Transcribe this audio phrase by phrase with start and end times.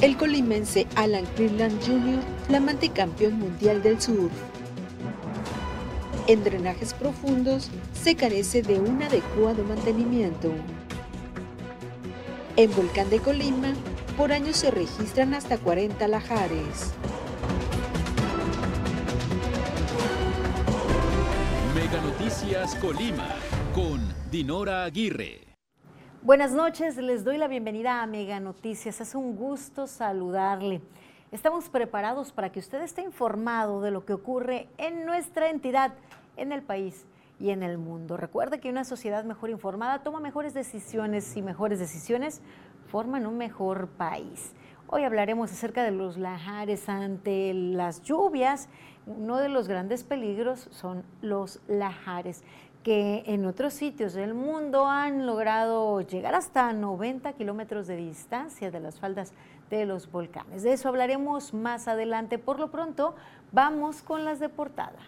[0.00, 4.32] el colimense Alan Cleveland Jr., flamante campeón mundial del surf.
[6.26, 10.52] En drenajes profundos se carece de un adecuado mantenimiento.
[12.56, 13.74] En Volcán de Colima,
[14.16, 16.92] por año se registran hasta 40 lajares.
[21.74, 23.36] Mega Noticias Colima
[23.74, 25.49] con Dinora Aguirre.
[26.22, 29.00] Buenas noches, les doy la bienvenida a Mega Noticias.
[29.00, 30.82] Es un gusto saludarle.
[31.32, 35.94] Estamos preparados para que usted esté informado de lo que ocurre en nuestra entidad,
[36.36, 37.06] en el país
[37.38, 38.18] y en el mundo.
[38.18, 42.42] Recuerde que una sociedad mejor informada toma mejores decisiones y mejores decisiones
[42.88, 44.52] forman un mejor país.
[44.88, 48.68] Hoy hablaremos acerca de los lajares ante las lluvias.
[49.06, 52.44] Uno de los grandes peligros son los lajares
[52.82, 58.80] que en otros sitios del mundo han logrado llegar hasta 90 kilómetros de distancia de
[58.80, 59.32] las faldas
[59.68, 60.62] de los volcanes.
[60.62, 62.38] De eso hablaremos más adelante.
[62.38, 63.14] Por lo pronto,
[63.52, 64.98] vamos con las de portada.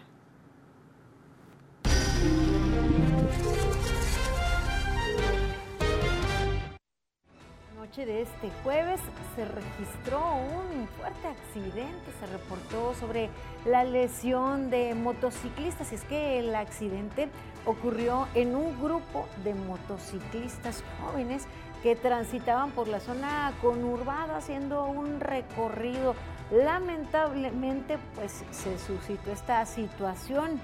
[7.93, 8.99] noche de este jueves
[9.35, 13.29] se registró un fuerte accidente, se reportó sobre
[13.65, 15.91] la lesión de motociclistas.
[15.91, 17.29] Y es que el accidente
[17.65, 21.45] ocurrió en un grupo de motociclistas jóvenes
[21.81, 26.15] que transitaban por la zona conurbada haciendo un recorrido.
[26.51, 30.59] Lamentablemente, pues se suscitó esta situación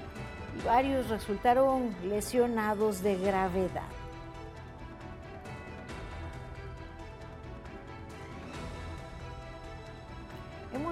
[0.58, 3.99] y varios resultaron lesionados de gravedad.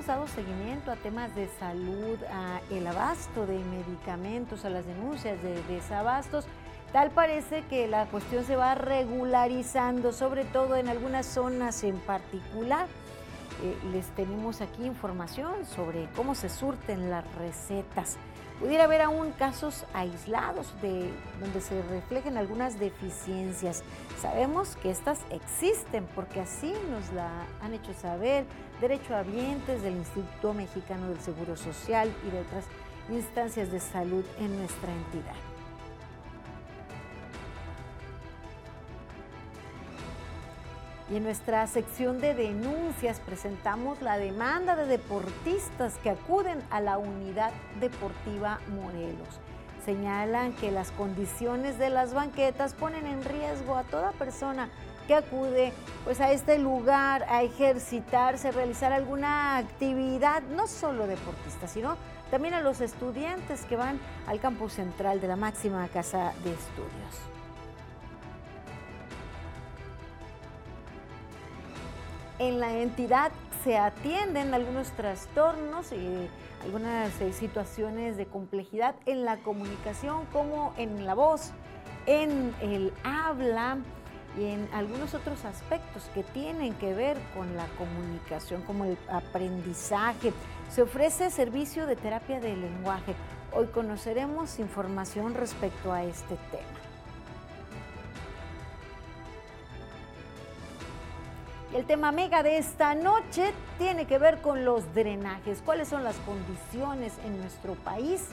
[0.08, 5.62] Dado seguimiento a temas de salud, a el abasto de medicamentos, a las denuncias de
[5.64, 6.46] desabastos.
[6.94, 12.88] Tal parece que la cuestión se va regularizando, sobre todo en algunas zonas en particular.
[13.64, 18.18] Eh, les tenemos aquí información sobre cómo se surten las recetas.
[18.60, 23.84] Pudiera haber aún casos aislados de donde se reflejen algunas deficiencias.
[24.20, 27.30] Sabemos que estas existen porque así nos la
[27.62, 28.46] han hecho saber
[28.82, 32.66] derechohabientes del Instituto Mexicano del Seguro Social y de otras
[33.10, 35.47] instancias de salud en nuestra entidad.
[41.10, 46.98] Y en nuestra sección de denuncias presentamos la demanda de deportistas que acuden a la
[46.98, 49.40] unidad deportiva Morelos.
[49.86, 54.70] Señalan que las condiciones de las banquetas ponen en riesgo a toda persona
[55.08, 55.72] que acude
[56.04, 61.96] pues, a este lugar a ejercitarse, a realizar alguna actividad, no solo deportistas, sino
[62.30, 63.98] también a los estudiantes que van
[64.28, 67.37] al campus central de la máxima casa de estudios.
[72.40, 73.32] En la entidad
[73.64, 76.30] se atienden algunos trastornos y
[76.64, 81.52] algunas eh, situaciones de complejidad en la comunicación, como en la voz,
[82.06, 83.78] en el habla
[84.38, 90.32] y en algunos otros aspectos que tienen que ver con la comunicación, como el aprendizaje.
[90.70, 93.16] Se ofrece servicio de terapia de lenguaje.
[93.54, 96.77] Hoy conoceremos información respecto a este tema.
[101.74, 105.62] El tema mega de esta noche tiene que ver con los drenajes.
[105.66, 108.30] ¿Cuáles son las condiciones en nuestro país?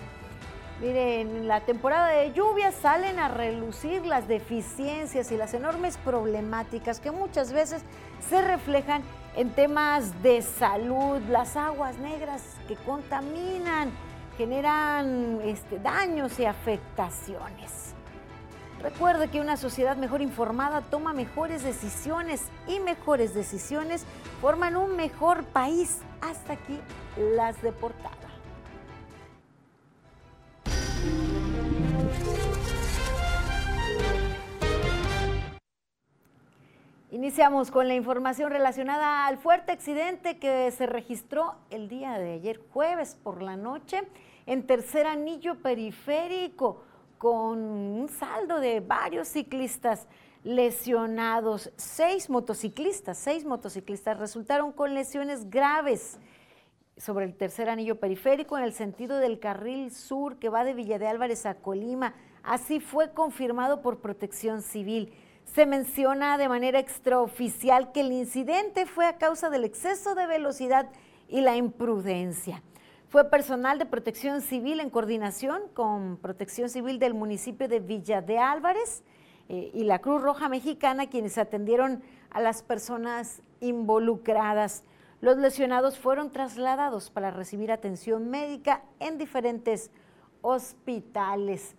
[0.80, 7.00] Miren, en la temporada de lluvias salen a relucir las deficiencias y las enormes problemáticas
[7.00, 7.82] que muchas veces
[8.28, 9.02] se reflejan
[9.36, 13.90] en temas de salud, las aguas negras que contaminan,
[14.38, 17.94] generan este, daños y afectaciones.
[18.84, 24.04] Recuerde que una sociedad mejor informada toma mejores decisiones y mejores decisiones
[24.42, 26.02] forman un mejor país.
[26.20, 26.78] Hasta aquí
[27.16, 28.14] las de portada.
[37.10, 42.60] Iniciamos con la información relacionada al fuerte accidente que se registró el día de ayer
[42.70, 44.02] jueves por la noche
[44.44, 46.82] en tercer anillo periférico
[47.24, 50.06] con un saldo de varios ciclistas
[50.42, 51.72] lesionados.
[51.74, 56.18] Seis motociclistas, seis motociclistas resultaron con lesiones graves
[56.98, 60.98] sobre el tercer anillo periférico en el sentido del carril sur que va de Villa
[60.98, 62.14] de Álvarez a Colima.
[62.42, 65.14] Así fue confirmado por Protección Civil.
[65.46, 70.90] Se menciona de manera extraoficial que el incidente fue a causa del exceso de velocidad
[71.30, 72.62] y la imprudencia.
[73.14, 78.38] Fue personal de protección civil en coordinación con protección civil del municipio de Villa de
[78.38, 79.04] Álvarez
[79.48, 84.82] eh, y la Cruz Roja Mexicana quienes atendieron a las personas involucradas.
[85.20, 89.92] Los lesionados fueron trasladados para recibir atención médica en diferentes
[90.42, 91.76] hospitales.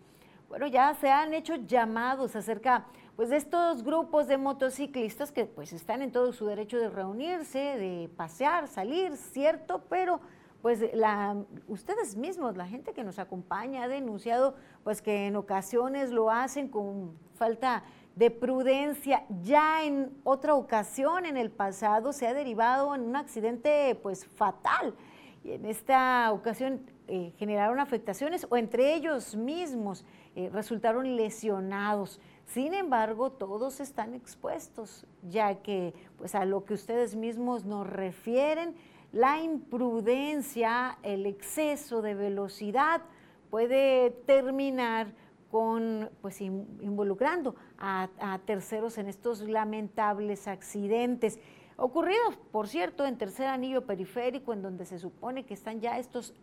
[0.48, 2.86] Bueno, ya se han hecho llamados acerca
[3.18, 7.60] pues, de estos grupos de motociclistas que pues están en todo su derecho de reunirse,
[7.60, 10.22] de pasear, salir, cierto, pero
[10.66, 16.10] pues la, ustedes mismos, la gente que nos acompaña, ha denunciado pues que en ocasiones
[16.10, 17.84] lo hacen con falta
[18.16, 19.26] de prudencia.
[19.44, 24.96] Ya en otra ocasión en el pasado se ha derivado en un accidente pues fatal.
[25.44, 30.04] Y en esta ocasión eh, generaron afectaciones o entre ellos mismos
[30.36, 32.20] eh, resultaron lesionados.
[32.48, 38.74] Sin embargo, todos están expuestos, ya que pues a lo que ustedes mismos nos refieren,
[39.12, 43.02] la imprudencia, el exceso de velocidad
[43.50, 45.08] puede terminar
[45.50, 48.10] con, pues, involucrando a,
[48.46, 51.40] terceros en estos lamentables accidentes.
[51.78, 56.34] Ocurridos, por cierto, en tercer anillo periférico, en donde se supone que están ya estos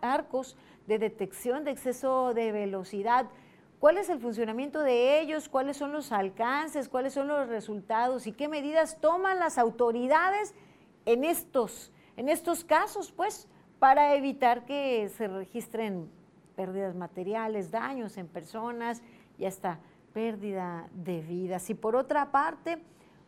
[0.00, 3.26] arcos de detección de exceso de velocidad.
[3.78, 5.48] ¿Cuál es el funcionamiento de ellos?
[5.48, 6.88] ¿Cuáles son los alcances?
[6.88, 8.26] ¿Cuáles son los resultados?
[8.26, 10.54] ¿Y qué medidas toman las autoridades
[11.04, 13.48] en estos en estos casos, pues,
[13.78, 16.08] para evitar que se registren
[16.54, 19.02] pérdidas materiales, daños en personas
[19.38, 19.78] y hasta
[20.12, 21.68] pérdida de vidas.
[21.68, 22.82] Y por otra parte,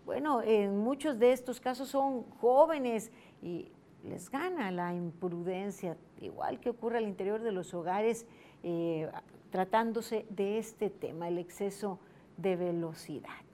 [0.07, 3.13] bueno, en muchos de estos casos son jóvenes
[3.43, 3.71] y
[4.05, 8.27] les gana la imprudencia, igual que ocurre al interior de los hogares,
[8.63, 9.11] eh,
[9.51, 11.99] tratándose de este tema, el exceso
[12.39, 13.48] de velocidad.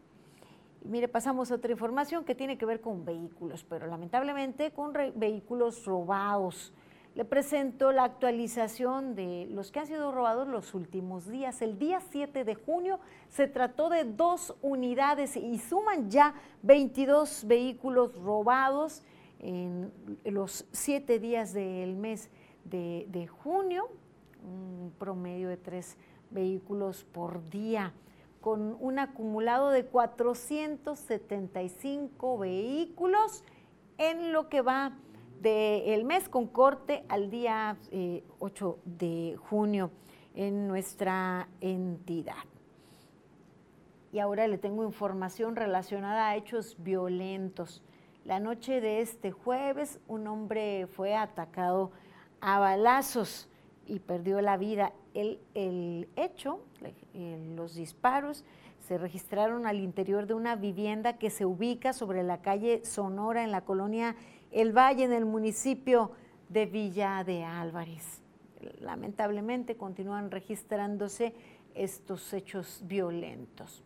[0.84, 5.86] Mire, pasamos a otra información que tiene que ver con vehículos, pero lamentablemente con vehículos
[5.86, 6.74] robados.
[7.14, 11.62] Le presento la actualización de los que han sido robados los últimos días.
[11.62, 13.00] El día 7 de junio
[13.30, 19.02] se trató de dos unidades y suman ya 22 vehículos robados
[19.38, 19.90] en
[20.24, 22.28] los siete días del mes
[22.64, 23.88] de, de junio,
[24.42, 25.96] un promedio de tres
[26.30, 27.94] vehículos por día
[28.44, 33.42] con un acumulado de 475 vehículos
[33.96, 34.92] en lo que va
[35.40, 38.22] del mes con corte al día 8 eh,
[38.84, 39.90] de junio
[40.34, 42.44] en nuestra entidad.
[44.12, 47.80] Y ahora le tengo información relacionada a hechos violentos.
[48.26, 51.92] La noche de este jueves un hombre fue atacado
[52.42, 53.48] a balazos
[53.86, 54.92] y perdió la vida.
[55.14, 56.60] El, el hecho
[57.56, 58.44] los disparos
[58.80, 63.50] se registraron al interior de una vivienda que se ubica sobre la calle Sonora en
[63.50, 64.16] la colonia
[64.50, 66.12] El Valle, en el municipio
[66.48, 68.20] de Villa de Álvarez.
[68.80, 71.34] Lamentablemente continúan registrándose
[71.74, 73.82] estos hechos violentos.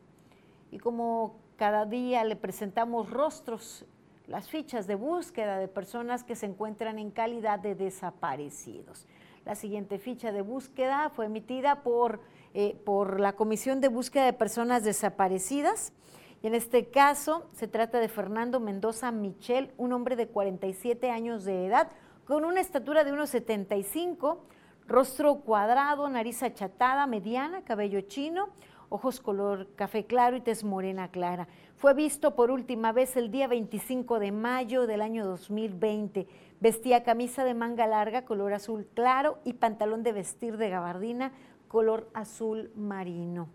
[0.71, 3.87] Y como cada día le presentamos rostros,
[4.27, 9.06] las fichas de búsqueda de personas que se encuentran en calidad de desaparecidos.
[9.49, 12.21] La siguiente ficha de búsqueda fue emitida por
[12.53, 15.95] eh, por la Comisión de Búsqueda de Personas Desaparecidas.
[16.43, 21.45] Y en este caso se trata de Fernando Mendoza Michel, un hombre de 47 años
[21.45, 21.89] de edad,
[22.27, 24.39] con una estatura de 1,75,
[24.87, 28.50] rostro cuadrado, nariz achatada, mediana, cabello chino,
[28.88, 31.49] ojos color café claro y tez morena clara.
[31.76, 36.26] Fue visto por última vez el día 25 de mayo del año 2020.
[36.61, 41.33] Vestía camisa de manga larga, color azul claro y pantalón de vestir de gabardina
[41.69, 43.49] color azul marino.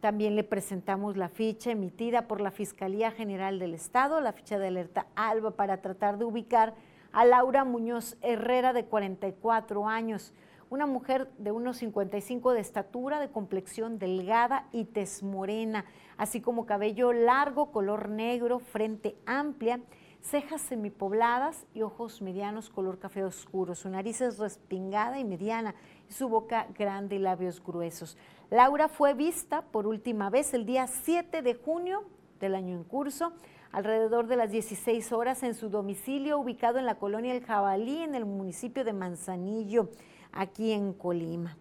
[0.00, 4.68] También le presentamos la ficha emitida por la Fiscalía General del Estado, la ficha de
[4.68, 6.74] alerta ALBA, para tratar de ubicar
[7.12, 10.32] a Laura Muñoz Herrera, de 44 años,
[10.70, 15.84] una mujer de unos 55 de estatura, de complexión delgada y tez morena,
[16.16, 19.80] así como cabello largo, color negro, frente amplia,
[20.20, 23.74] cejas semipobladas y ojos medianos color café oscuro.
[23.74, 25.74] Su nariz es respingada y mediana
[26.08, 28.16] su boca grande y labios gruesos.
[28.50, 32.04] Laura fue vista por última vez el día 7 de junio
[32.40, 33.32] del año en curso,
[33.72, 38.14] alrededor de las 16 horas en su domicilio ubicado en la colonia El Jabalí, en
[38.14, 39.90] el municipio de Manzanillo,
[40.32, 41.56] aquí en Colima.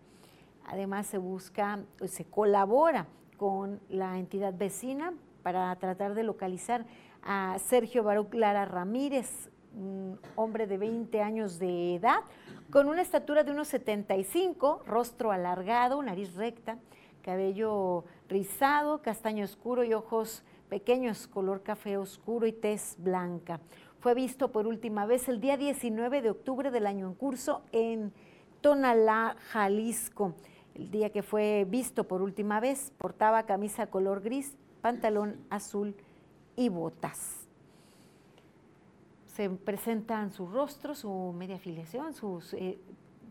[0.65, 6.85] Además se busca, se colabora con la entidad vecina para tratar de localizar
[7.23, 9.49] a Sergio Baruch Lara Ramírez,
[10.35, 12.21] hombre de 20 años de edad,
[12.71, 16.79] con una estatura de unos 75, rostro alargado, nariz recta,
[17.21, 23.59] cabello rizado, castaño oscuro y ojos pequeños, color café oscuro y tez blanca.
[23.99, 28.13] Fue visto por última vez el día 19 de octubre del año en curso en
[28.61, 30.33] Tonalá, Jalisco.
[30.75, 35.95] El día que fue visto por última vez, portaba camisa color gris, pantalón azul
[36.57, 37.47] y botas.
[39.27, 42.79] se presentan su rostro, su media afiliación, sus eh,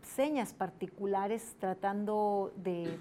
[0.01, 2.97] señas particulares tratando de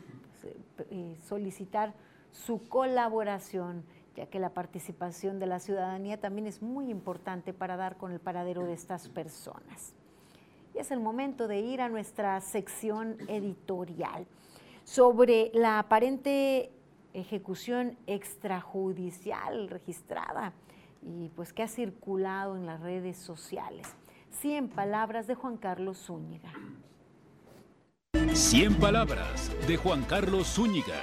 [0.91, 1.95] eh, solicitar
[2.33, 3.85] su colaboración,
[4.17, 8.19] ya que la participación de la ciudadanía también es muy importante para dar con el
[8.19, 9.95] paradero de estas personas.
[10.75, 14.27] Y es el momento de ir a nuestra sección editorial
[14.83, 16.71] sobre la aparente
[17.17, 20.53] ejecución extrajudicial registrada
[21.03, 23.95] y pues que ha circulado en las redes sociales.
[24.31, 26.53] 100 palabras de Juan Carlos Zúñiga.
[28.33, 31.03] 100 palabras de Juan Carlos Zúñiga.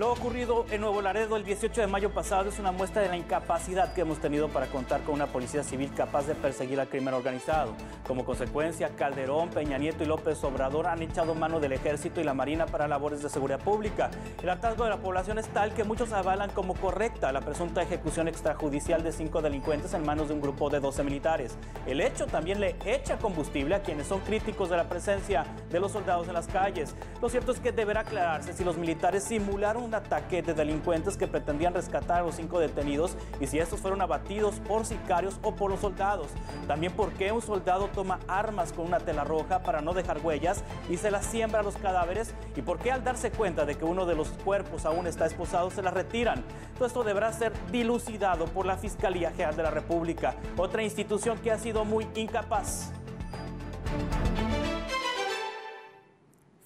[0.00, 3.18] Lo ocurrido en Nuevo Laredo el 18 de mayo pasado es una muestra de la
[3.18, 7.12] incapacidad que hemos tenido para contar con una policía civil capaz de perseguir al crimen
[7.12, 7.74] organizado.
[8.06, 12.32] Como consecuencia, Calderón, Peña Nieto y López Obrador han echado mano del ejército y la
[12.32, 14.10] marina para labores de seguridad pública.
[14.42, 18.26] El hartazgo de la población es tal que muchos avalan como correcta la presunta ejecución
[18.26, 21.58] extrajudicial de cinco delincuentes en manos de un grupo de 12 militares.
[21.84, 25.92] El hecho también le echa combustible a quienes son críticos de la presencia de los
[25.92, 26.96] soldados en las calles.
[27.20, 31.26] Lo cierto es que deberá aclararse si los militares simularon un ataque de delincuentes que
[31.26, 35.68] pretendían rescatar a los cinco detenidos y si estos fueron abatidos por sicarios o por
[35.68, 36.28] los soldados.
[36.68, 40.62] También por qué un soldado toma armas con una tela roja para no dejar huellas
[40.88, 43.84] y se las siembra a los cadáveres y por qué al darse cuenta de que
[43.84, 46.44] uno de los cuerpos aún está esposado se las retiran.
[46.76, 51.50] Todo esto deberá ser dilucidado por la Fiscalía General de la República, otra institución que
[51.50, 52.92] ha sido muy incapaz.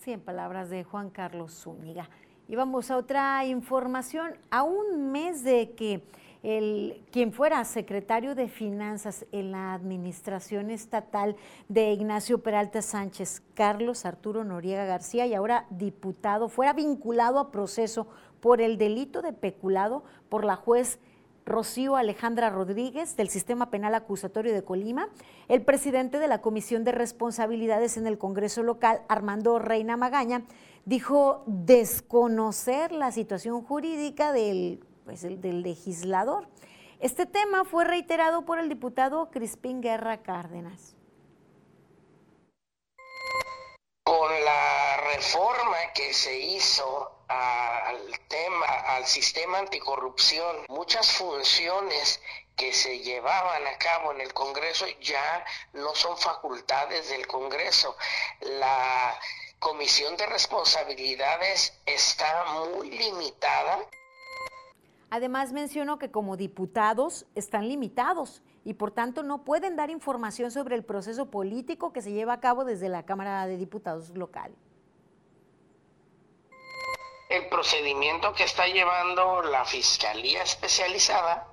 [0.04, 2.10] 100 palabras de Juan Carlos Zúñiga.
[2.46, 4.34] Y vamos a otra información.
[4.50, 6.02] A un mes de que
[6.42, 11.36] el, quien fuera secretario de Finanzas en la administración estatal
[11.70, 18.08] de Ignacio Peralta Sánchez, Carlos Arturo Noriega García, y ahora diputado, fuera vinculado a proceso
[18.40, 20.98] por el delito de peculado por la juez
[21.46, 25.08] Rocío Alejandra Rodríguez del Sistema Penal Acusatorio de Colima,
[25.48, 30.42] el presidente de la Comisión de Responsabilidades en el Congreso Local, Armando Reina Magaña,
[30.84, 36.48] dijo desconocer la situación jurídica del, pues, del legislador.
[37.00, 40.94] Este tema fue reiterado por el diputado Crispín Guerra Cárdenas.
[44.04, 52.20] Con la reforma que se hizo al tema, al sistema anticorrupción, muchas funciones
[52.54, 57.96] que se llevaban a cabo en el Congreso ya no son facultades del Congreso.
[58.40, 59.18] La
[59.64, 63.78] comisión de responsabilidades está muy limitada.
[65.08, 70.76] Además mencionó que como diputados están limitados y por tanto no pueden dar información sobre
[70.76, 74.54] el proceso político que se lleva a cabo desde la Cámara de Diputados local.
[77.30, 81.48] El procedimiento que está llevando la Fiscalía Especializada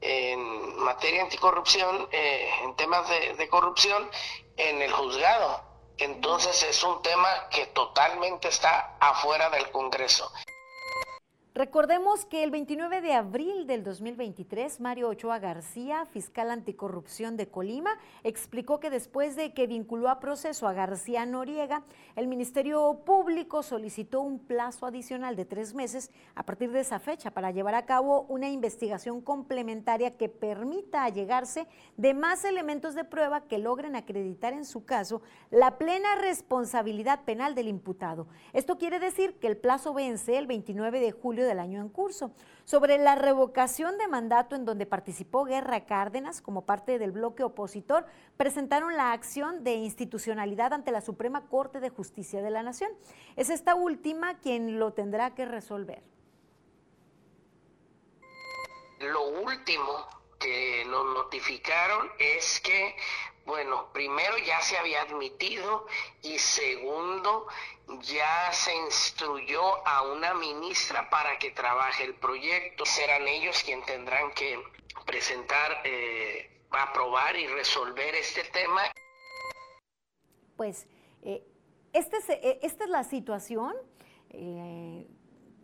[0.00, 4.08] en materia anticorrupción, eh, en temas de corrupción,
[4.56, 5.67] en el juzgado
[5.98, 10.32] entonces es un tema que totalmente está afuera del Congreso.
[11.58, 17.98] Recordemos que el 29 de abril del 2023, Mario Ochoa García, fiscal anticorrupción de Colima,
[18.22, 21.82] explicó que después de que vinculó a proceso a García Noriega,
[22.14, 27.32] el Ministerio Público solicitó un plazo adicional de tres meses a partir de esa fecha
[27.32, 33.48] para llevar a cabo una investigación complementaria que permita allegarse de más elementos de prueba
[33.48, 38.28] que logren acreditar en su caso la plena responsabilidad penal del imputado.
[38.52, 42.30] Esto quiere decir que el plazo vence el 29 de julio del año en curso.
[42.64, 48.06] Sobre la revocación de mandato en donde participó Guerra Cárdenas como parte del bloque opositor,
[48.36, 52.90] presentaron la acción de institucionalidad ante la Suprema Corte de Justicia de la Nación.
[53.36, 56.02] Es esta última quien lo tendrá que resolver.
[59.00, 60.06] Lo último
[60.38, 62.96] que nos notificaron es que,
[63.48, 65.86] bueno, primero ya se había admitido
[66.22, 67.46] y segundo
[68.02, 72.84] ya se instruyó a una ministra para que trabaje el proyecto.
[72.84, 74.62] Serán ellos quienes tendrán que
[75.06, 78.82] presentar, eh, aprobar y resolver este tema.
[80.58, 80.86] Pues
[81.22, 81.42] eh,
[81.94, 83.74] este eh, esta es la situación.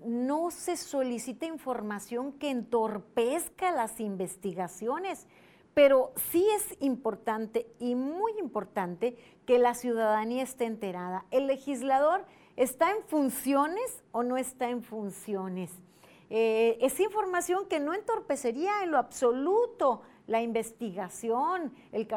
[0.07, 5.27] no se solicita información que entorpezca las investigaciones.
[5.75, 11.27] Pero sí es importante y muy importante que la ciudadanía esté enterada.
[11.31, 12.25] ¿El legislador
[12.57, 15.73] está en funciones o no está en funciones?
[16.31, 22.09] Eh, es información que no entorpecería en lo absoluto la investigación, el,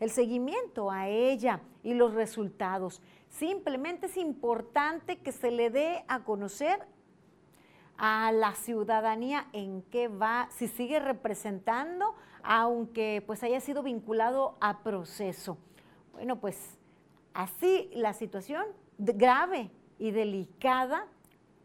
[0.00, 3.00] el seguimiento a ella y los resultados.
[3.28, 6.78] Simplemente es importante que se le dé a conocer
[7.98, 14.78] a la ciudadanía en qué va, si sigue representando, aunque pues haya sido vinculado a
[14.82, 15.58] proceso.
[16.12, 16.78] Bueno, pues
[17.34, 18.64] así la situación
[18.98, 21.06] grave y delicada,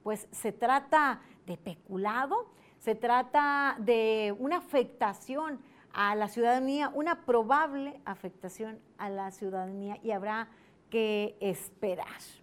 [0.02, 5.60] pues se trata de peculado, se trata de una afectación
[5.94, 10.50] a la ciudadanía, una probable afectación a la ciudadanía y habrá
[10.90, 12.43] que esperar.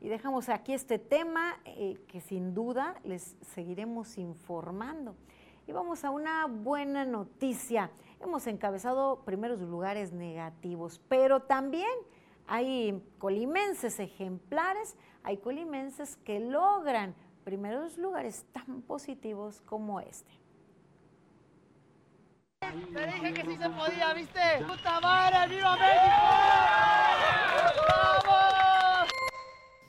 [0.00, 5.16] Y dejamos aquí este tema eh, que sin duda les seguiremos informando.
[5.66, 7.90] Y vamos a una buena noticia.
[8.20, 11.90] Hemos encabezado primeros lugares negativos, pero también
[12.46, 17.14] hay colimenses ejemplares, hay colimenses que logran
[17.44, 20.32] primeros lugares tan positivos como este.
[22.60, 24.40] Te dije que sí se podía, ¿viste?
[24.66, 26.18] ¡Puta madre, viva México!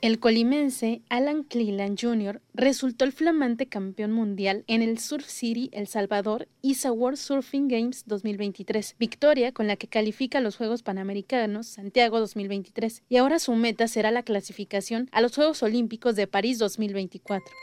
[0.02, 2.40] El colimense Alan Cleland Jr.
[2.54, 8.04] resultó el flamante campeón mundial en el Surf City El Salvador ISA World Surfing Games
[8.06, 13.88] 2023, victoria con la que califica los Juegos Panamericanos Santiago 2023 y ahora su meta
[13.88, 17.54] será la clasificación a los Juegos Olímpicos de París 2024.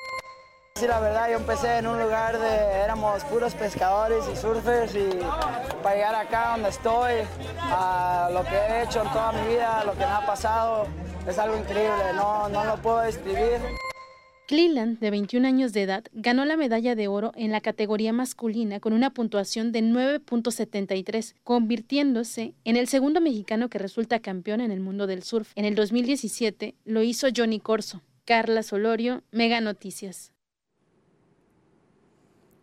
[0.76, 5.10] Sí, la verdad, yo empecé en un lugar de, éramos puros pescadores y surfers y
[5.82, 7.14] para llegar acá donde estoy,
[7.62, 10.86] a lo que he hecho en toda mi vida, lo que me ha pasado,
[11.28, 13.60] es algo increíble, no, no lo puedo describir.
[14.48, 18.80] Cleland, de 21 años de edad, ganó la medalla de oro en la categoría masculina
[18.80, 24.80] con una puntuación de 9.73, convirtiéndose en el segundo mexicano que resulta campeón en el
[24.80, 25.52] mundo del surf.
[25.56, 28.02] En el 2017 lo hizo Johnny Corso.
[28.24, 30.34] Carla Solorio, Mega Noticias.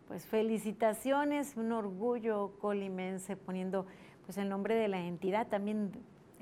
[0.07, 3.85] Pues felicitaciones, un orgullo colimense poniendo
[4.25, 5.91] pues el nombre de la entidad también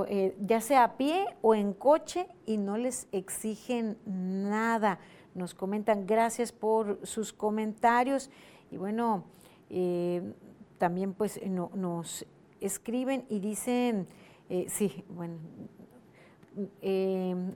[0.07, 4.99] eh, ya sea a pie o en coche, y no les exigen nada.
[5.33, 8.29] Nos comentan, gracias por sus comentarios.
[8.69, 9.25] Y bueno,
[9.69, 10.21] eh,
[10.77, 12.25] también pues nos
[12.59, 14.07] escriben y dicen,
[14.49, 15.37] eh, sí, bueno,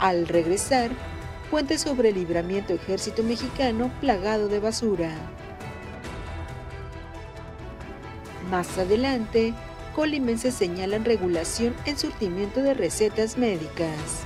[0.00, 0.90] Al regresar,
[1.50, 5.10] Puente sobre el libramiento ejército mexicano plagado de basura.
[8.48, 9.52] Más adelante,
[9.96, 14.24] colimenses señalan regulación en surtimiento de recetas médicas.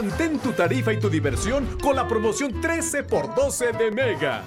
[0.00, 4.42] Mantén tu tarifa y tu diversión con la promoción 13x12 de Mega.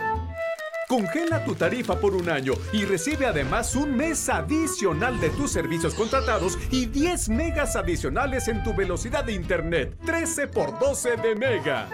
[0.89, 5.93] Congela tu tarifa por un año y recibe además un mes adicional de tus servicios
[5.93, 9.95] contratados y 10 megas adicionales en tu velocidad de internet.
[10.07, 11.87] 13 x 12 de Mega.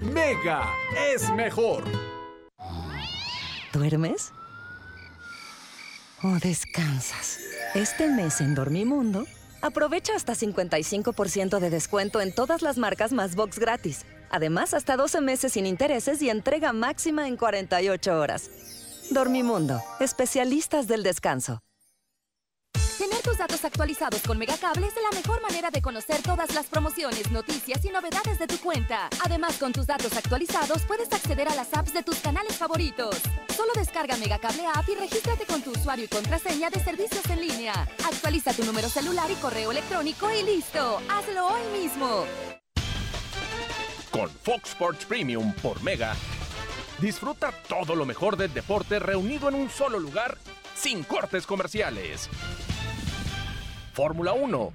[0.00, 0.72] Mega
[1.12, 1.84] es mejor.
[3.70, 4.32] ¿Duermes?
[6.22, 7.38] ¿O descansas?
[7.74, 9.26] Este mes en Dormimundo,
[9.62, 14.04] aprovecha hasta 55% de descuento en todas las marcas más box gratis.
[14.30, 18.50] Además, hasta 12 meses sin intereses y entrega máxima en 48 horas.
[19.10, 21.60] Dormimundo, especialistas del descanso.
[22.98, 27.30] Tener tus datos actualizados con Megacable es la mejor manera de conocer todas las promociones,
[27.30, 29.08] noticias y novedades de tu cuenta.
[29.24, 33.14] Además, con tus datos actualizados puedes acceder a las apps de tus canales favoritos.
[33.56, 37.88] Solo descarga Megacable App y regístrate con tu usuario y contraseña de servicios en línea.
[38.04, 41.00] Actualiza tu número celular y correo electrónico y listo.
[41.08, 42.24] Hazlo hoy mismo.
[44.10, 46.16] Con Fox Sports Premium por Mega,
[47.00, 50.36] disfruta todo lo mejor del deporte reunido en un solo lugar
[50.74, 52.28] sin cortes comerciales.
[53.98, 54.72] Fórmula 1,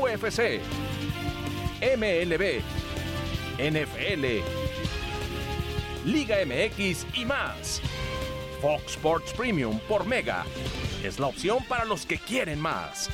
[0.00, 0.60] UFC,
[1.82, 2.62] MLB,
[3.58, 4.24] NFL,
[6.04, 7.82] Liga MX y más.
[8.62, 10.44] Fox Sports Premium por Mega
[11.02, 13.10] es la opción para los que quieren más.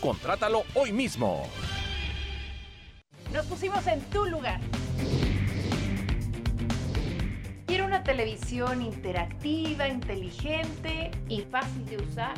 [0.00, 1.48] Contrátalo hoy mismo.
[3.32, 4.58] Nos pusimos en tu lugar.
[7.66, 12.34] Quiero una televisión interactiva, inteligente y fácil de usar.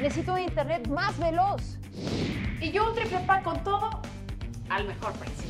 [0.00, 1.78] Necesito un internet más veloz.
[2.60, 3.90] Y yo un triple pan con todo
[4.68, 5.46] al mejor precio.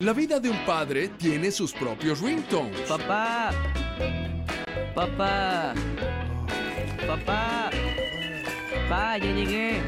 [0.00, 2.80] La vida de un padre tiene sus propios ringtones.
[2.88, 3.52] Papá.
[4.94, 5.74] Papá.
[7.06, 7.70] Papá.
[8.74, 9.80] Papá, ya llegué.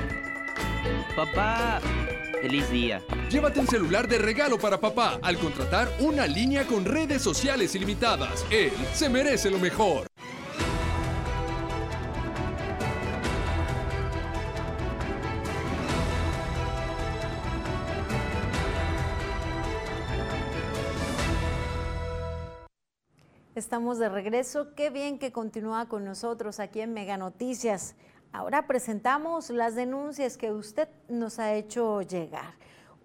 [1.16, 1.80] Papá.
[2.44, 3.02] Feliz día.
[3.30, 8.44] Llévate un celular de regalo para papá al contratar una línea con redes sociales ilimitadas.
[8.50, 10.06] Él se merece lo mejor.
[23.54, 24.74] Estamos de regreso.
[24.74, 27.94] Qué bien que continúa con nosotros aquí en Mega Noticias.
[28.34, 32.54] Ahora presentamos las denuncias que usted nos ha hecho llegar.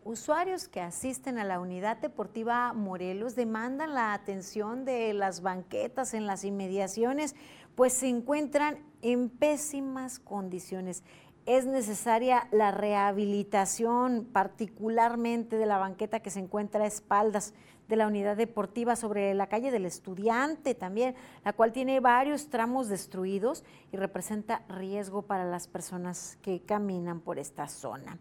[0.04, 6.26] Usuarios que asisten a la unidad deportiva Morelos demandan la atención de las banquetas en
[6.26, 7.36] las inmediaciones,
[7.76, 11.04] pues se encuentran en pésimas condiciones.
[11.46, 17.54] Es necesaria la rehabilitación, particularmente de la banqueta que se encuentra a espaldas
[17.90, 22.88] de la unidad deportiva sobre la calle del estudiante también, la cual tiene varios tramos
[22.88, 28.20] destruidos y representa riesgo para las personas que caminan por esta zona.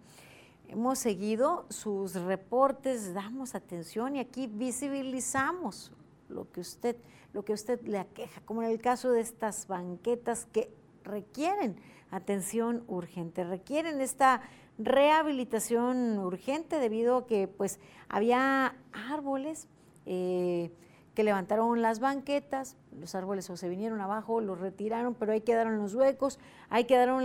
[0.68, 5.92] Hemos seguido sus reportes, damos atención y aquí visibilizamos
[6.30, 6.96] lo que usted,
[7.34, 10.72] lo que usted le aqueja, como en el caso de estas banquetas que
[11.04, 11.76] requieren
[12.10, 14.40] atención urgente, requieren esta
[14.78, 19.68] rehabilitación urgente debido a que pues había árboles
[20.06, 20.70] eh,
[21.14, 25.78] que levantaron las banquetas, los árboles o se vinieron abajo, los retiraron, pero ahí quedaron
[25.78, 26.38] los huecos,
[26.70, 27.24] ahí quedaron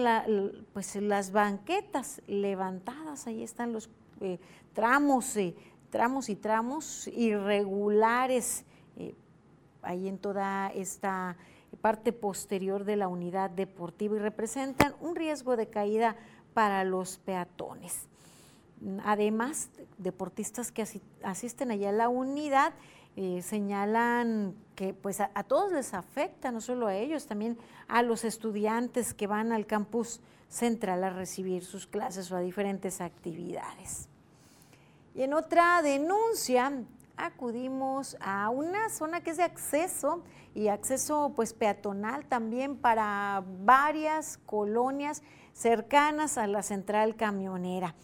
[0.73, 4.39] pues las banquetas levantadas, ahí están los eh,
[4.73, 5.55] tramos, eh,
[5.91, 8.65] tramos y tramos irregulares,
[9.83, 11.35] ahí en toda esta
[11.81, 16.15] parte posterior de la unidad deportiva y representan un riesgo de caída
[16.53, 18.07] para los peatones.
[19.05, 20.85] Además, deportistas que
[21.23, 22.73] asisten allá a la unidad
[23.15, 28.23] eh, señalan que pues a, todos les afecta, no solo a ellos, también a los
[28.23, 34.09] estudiantes que van al campus central a recibir sus clases o a diferentes actividades.
[35.13, 36.71] Y en otra denuncia
[37.15, 40.23] acudimos a una zona que es de acceso
[40.55, 45.21] y acceso pues peatonal también para varias colonias
[45.53, 47.95] cercanas a la central camionera.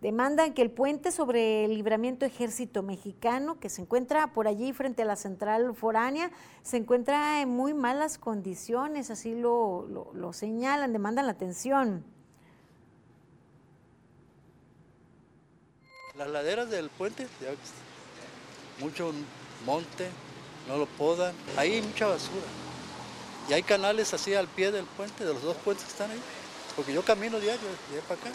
[0.00, 5.00] Demandan que el puente sobre el libramiento ejército mexicano, que se encuentra por allí frente
[5.00, 6.30] a la central foránea,
[6.62, 12.04] se encuentra en muy malas condiciones, así lo, lo, señalan, demandan la atención.
[16.16, 17.26] Las laderas del puente,
[18.78, 19.10] mucho
[19.64, 20.10] monte,
[20.68, 22.44] no lo podan, ahí hay mucha basura.
[23.48, 26.20] Y hay canales así al pie del puente, de los dos puentes que están ahí.
[26.76, 28.30] Porque yo camino diario, de para acá.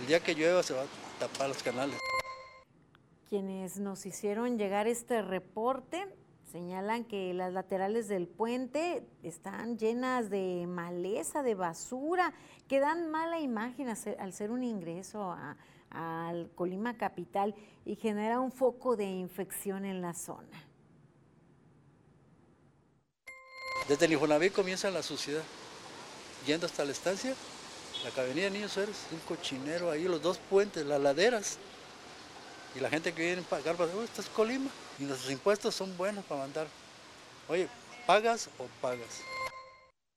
[0.00, 0.86] El día que llueva se va a
[1.18, 1.96] tapar los canales.
[3.28, 6.06] Quienes nos hicieron llegar este reporte
[6.50, 12.34] señalan que las laterales del puente están llenas de maleza, de basura,
[12.68, 15.34] que dan mala imagen al ser un ingreso
[15.88, 17.54] al Colima Capital
[17.86, 20.62] y genera un foco de infección en la zona.
[23.88, 25.42] Desde el comienza la suciedad
[26.46, 27.34] yendo hasta la estancia,
[28.16, 31.58] la avenida Niños Héroes, un cochinero ahí, los dos puentes, las laderas.
[32.74, 34.70] Y la gente que viene a pagar, "Oh, esto es Colima.
[34.98, 36.66] Y nuestros impuestos son buenos para mandar.
[37.48, 37.68] Oye,
[38.06, 39.20] ¿pagas o pagas?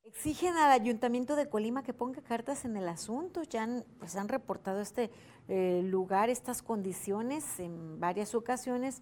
[0.03, 3.43] Exigen al Ayuntamiento de Colima que ponga cartas en el asunto.
[3.43, 5.11] Ya han, pues, han reportado este
[5.47, 9.01] eh, lugar, estas condiciones en varias ocasiones,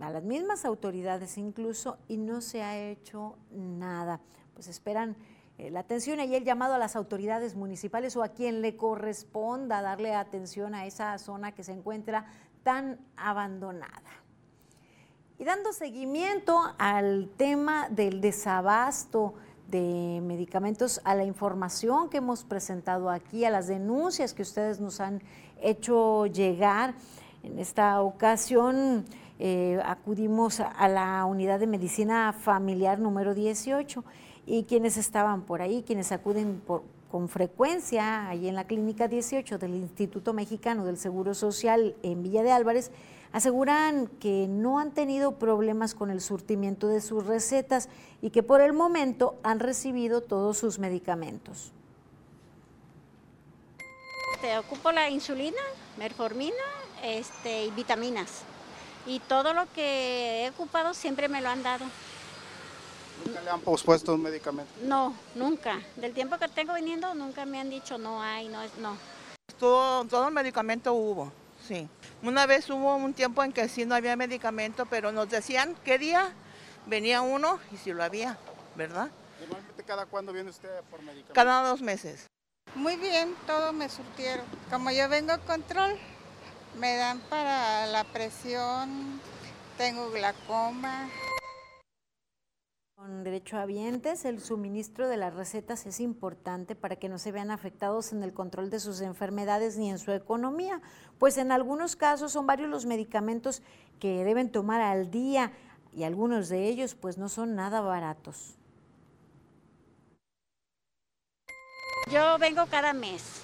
[0.00, 4.20] a las mismas autoridades incluso, y no se ha hecho nada.
[4.54, 5.16] Pues esperan
[5.58, 10.14] la atención y el llamado a las autoridades municipales o a quien le corresponda darle
[10.14, 12.26] atención a esa zona que se encuentra
[12.62, 14.10] tan abandonada.
[15.38, 19.34] Y dando seguimiento al tema del desabasto
[19.68, 25.00] de medicamentos, a la información que hemos presentado aquí, a las denuncias que ustedes nos
[25.00, 25.22] han
[25.60, 26.94] hecho llegar,
[27.42, 29.04] en esta ocasión
[29.38, 34.04] eh, acudimos a la unidad de medicina familiar número 18
[34.46, 36.62] y quienes estaban por ahí, quienes acuden
[37.10, 42.42] con frecuencia ahí en la clínica 18 del Instituto Mexicano del Seguro Social en Villa
[42.42, 42.92] de Álvarez,
[43.32, 47.88] aseguran que no han tenido problemas con el surtimiento de sus recetas
[48.22, 51.72] y que por el momento han recibido todos sus medicamentos.
[54.40, 55.60] Te ocupo la insulina,
[55.98, 56.54] merformina
[57.02, 58.42] este, y vitaminas.
[59.06, 61.84] Y todo lo que he ocupado siempre me lo han dado.
[63.24, 64.70] ¿Nunca le han pospuesto un medicamento?
[64.82, 65.80] No, nunca.
[65.96, 68.96] Del tiempo que tengo viniendo, nunca me han dicho no hay, no es, no.
[69.58, 71.32] Todo, todo el medicamento hubo,
[71.66, 71.88] sí.
[72.22, 75.98] Una vez hubo un tiempo en que sí no había medicamento, pero nos decían qué
[75.98, 76.32] día
[76.86, 78.38] venía uno y si lo había,
[78.74, 79.10] ¿verdad?
[79.40, 81.32] Normalmente, ¿cada cuándo viene usted por medicamento?
[81.32, 82.26] Cada dos meses.
[82.74, 84.44] Muy bien, todo me surtieron.
[84.70, 85.98] Como yo vengo a control,
[86.78, 89.20] me dan para la presión,
[89.78, 91.08] tengo glaucoma.
[92.96, 98.12] Con derechohabientes, el suministro de las recetas es importante para que no se vean afectados
[98.12, 100.80] en el control de sus enfermedades ni en su economía,
[101.18, 103.60] pues en algunos casos son varios los medicamentos
[104.00, 105.52] que deben tomar al día
[105.94, 108.56] y algunos de ellos pues no son nada baratos.
[112.10, 113.42] Yo vengo cada mes,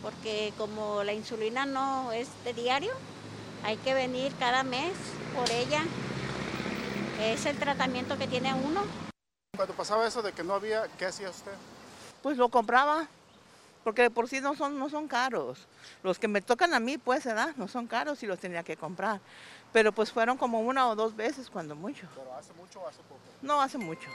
[0.00, 2.92] porque como la insulina no es de diario,
[3.64, 4.92] hay que venir cada mes
[5.34, 5.82] por ella.
[7.22, 8.82] Es el tratamiento que tiene uno.
[9.56, 11.52] Cuando pasaba eso de que no había, ¿qué hacía usted?
[12.20, 13.06] Pues lo compraba,
[13.84, 15.68] porque de por sí no son, no son caros.
[16.02, 17.54] Los que me tocan a mí, pues, ¿verdad?
[17.56, 19.20] No son caros y los tenía que comprar.
[19.72, 22.08] Pero pues fueron como una o dos veces cuando mucho.
[22.16, 23.20] ¿Pero hace mucho o hace poco?
[23.40, 24.10] No, hace mucho.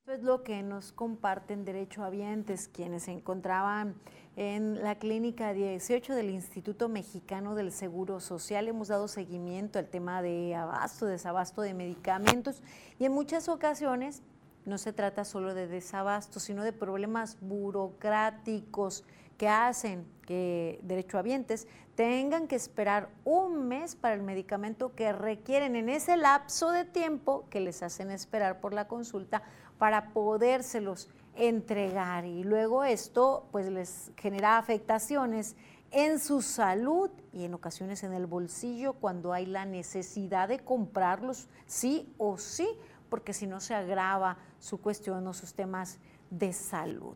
[0.00, 3.94] Esto es lo que nos comparten derechohabientes, quienes se encontraban
[4.38, 8.68] en la clínica 18 del Instituto Mexicano del Seguro Social.
[8.68, 12.62] Hemos dado seguimiento al tema de abasto, desabasto de medicamentos
[13.00, 14.22] y en muchas ocasiones
[14.64, 19.02] no se trata solo de desabasto, sino de problemas burocráticos
[19.38, 25.88] que hacen que derechohabientes tengan que esperar un mes para el medicamento que requieren en
[25.88, 29.42] ese lapso de tiempo que les hacen esperar por la consulta
[29.78, 35.54] para podérselos entregar y luego esto pues les genera afectaciones
[35.90, 41.48] en su salud y en ocasiones en el bolsillo cuando hay la necesidad de comprarlos
[41.66, 42.68] sí o sí,
[43.08, 45.98] porque si no se agrava su cuestión o sus temas
[46.30, 47.14] de salud.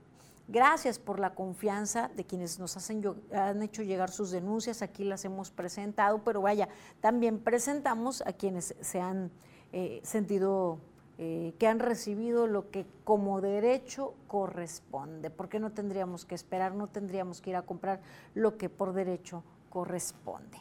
[0.48, 5.24] Gracias por la confianza de quienes nos hacen, han hecho llegar sus denuncias, aquí las
[5.24, 6.68] hemos presentado, pero vaya,
[7.00, 9.30] también presentamos a quienes se han
[9.72, 10.78] eh, sentido
[11.24, 16.88] eh, que han recibido lo que como derecho corresponde, porque no tendríamos que esperar, no
[16.88, 18.00] tendríamos que ir a comprar
[18.34, 20.58] lo que por derecho corresponde.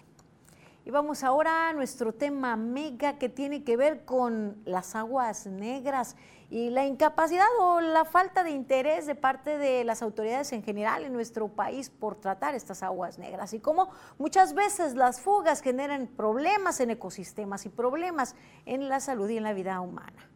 [0.86, 6.16] Y vamos ahora a nuestro tema mega que tiene que ver con las aguas negras
[6.52, 11.06] y la incapacidad o la falta de interés de parte de las autoridades en general
[11.06, 16.06] en nuestro país por tratar estas aguas negras y cómo muchas veces las fugas generan
[16.06, 18.36] problemas en ecosistemas y problemas
[18.68, 20.31] en la salud y en la vida humana.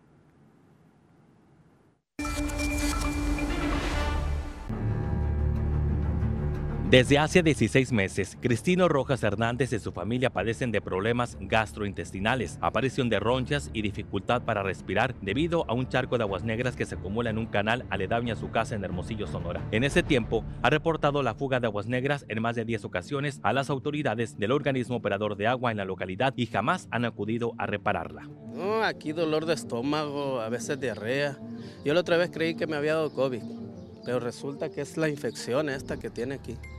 [2.34, 2.75] Thank you.
[6.96, 13.10] Desde hace 16 meses, Cristino Rojas Hernández y su familia padecen de problemas gastrointestinales, aparición
[13.10, 16.96] de ronchas y dificultad para respirar debido a un charco de aguas negras que se
[16.96, 19.62] acumula en un canal aledaño a su casa en Hermosillo, Sonora.
[19.72, 23.42] En ese tiempo, ha reportado la fuga de aguas negras en más de 10 ocasiones
[23.44, 27.56] a las autoridades del organismo operador de agua en la localidad y jamás han acudido
[27.58, 28.30] a repararla.
[28.86, 31.38] Aquí dolor de estómago, a veces diarrea.
[31.84, 33.44] Yo la otra vez creí que me había dado COVID,
[34.06, 36.75] pero resulta que es la infección esta que tiene aquí.「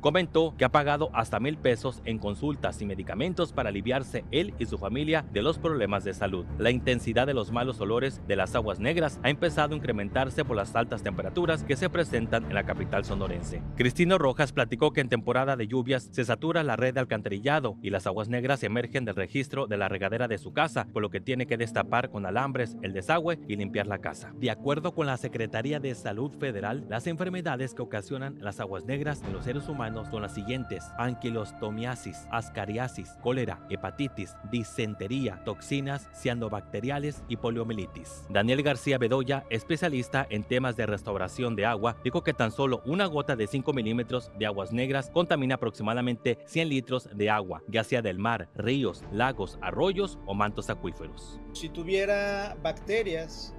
[0.00, 4.64] Comentó que ha pagado hasta mil pesos en consultas y medicamentos para aliviarse él y
[4.64, 6.46] su familia de los problemas de salud.
[6.58, 10.56] La intensidad de los malos olores de las aguas negras ha empezado a incrementarse por
[10.56, 13.62] las altas temperaturas que se presentan en la capital sonorense.
[13.76, 17.90] Cristino Rojas platicó que en temporada de lluvias se satura la red de alcantarillado y
[17.90, 21.20] las aguas negras emergen del registro de la regadera de su casa, por lo que
[21.20, 24.32] tiene que destapar con alambres el desagüe y limpiar la casa.
[24.36, 29.22] De acuerdo con la Secretaría de Salud Federal, las enfermedades que ocasionan las aguas negras
[29.26, 37.36] en los seres humanos son las siguientes: anquilostomiasis, ascariasis, cólera, hepatitis, disentería, toxinas, cianobacteriales y
[37.36, 38.24] poliomielitis.
[38.28, 43.06] Daniel García Bedoya, especialista en temas de restauración de agua, dijo que tan solo una
[43.06, 48.02] gota de 5 milímetros de aguas negras contamina aproximadamente 100 litros de agua, ya sea
[48.02, 51.40] del mar, ríos, lagos, arroyos o mantos acuíferos.
[51.52, 53.54] Si tuviera bacterias,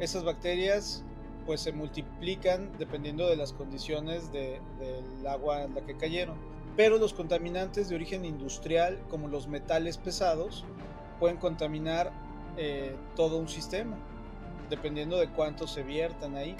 [0.00, 1.04] esas bacterias
[1.46, 6.36] pues se multiplican dependiendo de las condiciones de, del agua en la que cayeron.
[6.76, 10.64] Pero los contaminantes de origen industrial, como los metales pesados,
[11.18, 12.12] pueden contaminar
[12.58, 13.96] eh, todo un sistema,
[14.68, 16.56] dependiendo de cuánto se viertan ahí.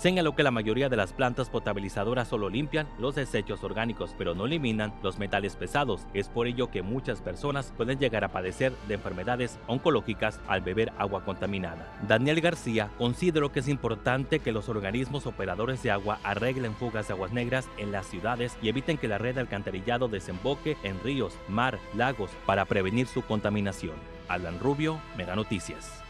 [0.00, 4.46] Señaló que la mayoría de las plantas potabilizadoras solo limpian los desechos orgánicos, pero no
[4.46, 6.06] eliminan los metales pesados.
[6.14, 10.90] Es por ello que muchas personas pueden llegar a padecer de enfermedades oncológicas al beber
[10.96, 11.86] agua contaminada.
[12.08, 17.12] Daniel García consideró que es importante que los organismos operadores de agua arreglen fugas de
[17.12, 21.36] aguas negras en las ciudades y eviten que la red de alcantarillado desemboque en ríos,
[21.46, 23.96] mar, lagos para prevenir su contaminación.
[24.28, 26.02] Alan Rubio, Mega Noticias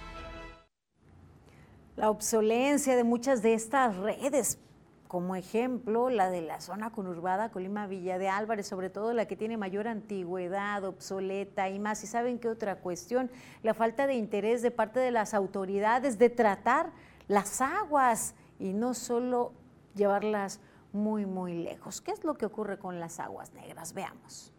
[2.01, 4.59] la obsolencia de muchas de estas redes,
[5.07, 9.37] como ejemplo la de la zona conurbada Colima Villa de Álvarez, sobre todo la que
[9.37, 12.03] tiene mayor antigüedad, obsoleta y más.
[12.03, 13.31] ¿Y saben qué otra cuestión?
[13.63, 16.91] La falta de interés de parte de las autoridades de tratar
[17.29, 19.53] las aguas y no solo
[19.95, 20.59] llevarlas
[20.95, 22.01] muy, muy lejos.
[22.01, 23.93] ¿Qué es lo que ocurre con las aguas negras?
[23.93, 24.55] Veamos.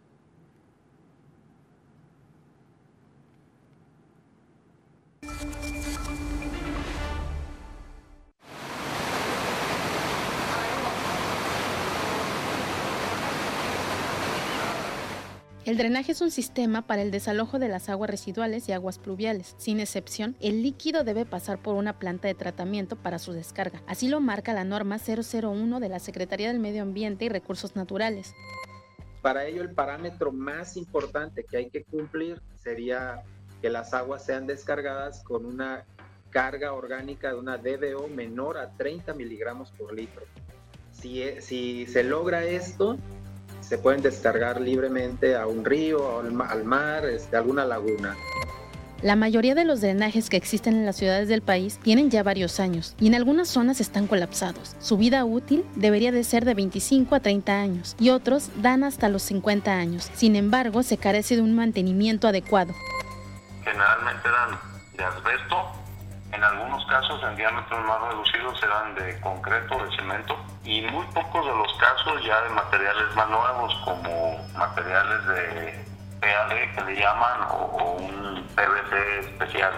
[15.64, 19.54] El drenaje es un sistema para el desalojo de las aguas residuales y aguas pluviales.
[19.58, 23.80] Sin excepción, el líquido debe pasar por una planta de tratamiento para su descarga.
[23.86, 28.34] Así lo marca la norma 001 de la Secretaría del Medio Ambiente y Recursos Naturales.
[29.20, 33.22] Para ello, el parámetro más importante que hay que cumplir sería
[33.60, 35.84] que las aguas sean descargadas con una
[36.30, 40.24] carga orgánica de una DBO menor a 30 miligramos por litro.
[40.90, 42.98] Si, si se logra esto,
[43.62, 48.16] se pueden descargar libremente a un río, al mar, este, alguna laguna.
[49.02, 52.60] La mayoría de los drenajes que existen en las ciudades del país tienen ya varios
[52.60, 54.76] años y en algunas zonas están colapsados.
[54.78, 59.08] Su vida útil debería de ser de 25 a 30 años y otros dan hasta
[59.08, 60.08] los 50 años.
[60.14, 62.74] Sin embargo, se carece de un mantenimiento adecuado.
[63.64, 64.60] Generalmente dan
[64.96, 65.81] de asbesto,
[66.32, 71.04] en algunos casos en diámetros más reducidos se dan de concreto, de cemento y muy
[71.14, 75.84] pocos de los casos ya de materiales más nuevos como materiales de
[76.20, 79.72] PAD que le llaman o, un PVC especial.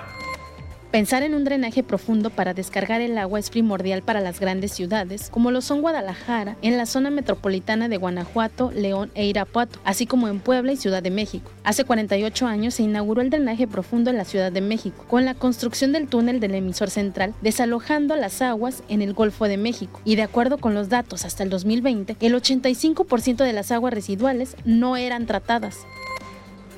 [0.95, 5.29] Pensar en un drenaje profundo para descargar el agua es primordial para las grandes ciudades,
[5.29, 10.29] como lo son Guadalajara, en la zona metropolitana de Guanajuato, León e Irapuato, así como
[10.29, 11.51] en Puebla y Ciudad de México.
[11.65, 15.35] Hace 48 años se inauguró el drenaje profundo en la Ciudad de México, con la
[15.35, 20.01] construcción del túnel del emisor central, desalojando las aguas en el Golfo de México.
[20.05, 24.57] Y de acuerdo con los datos hasta el 2020, el 85% de las aguas residuales
[24.65, 25.79] no eran tratadas.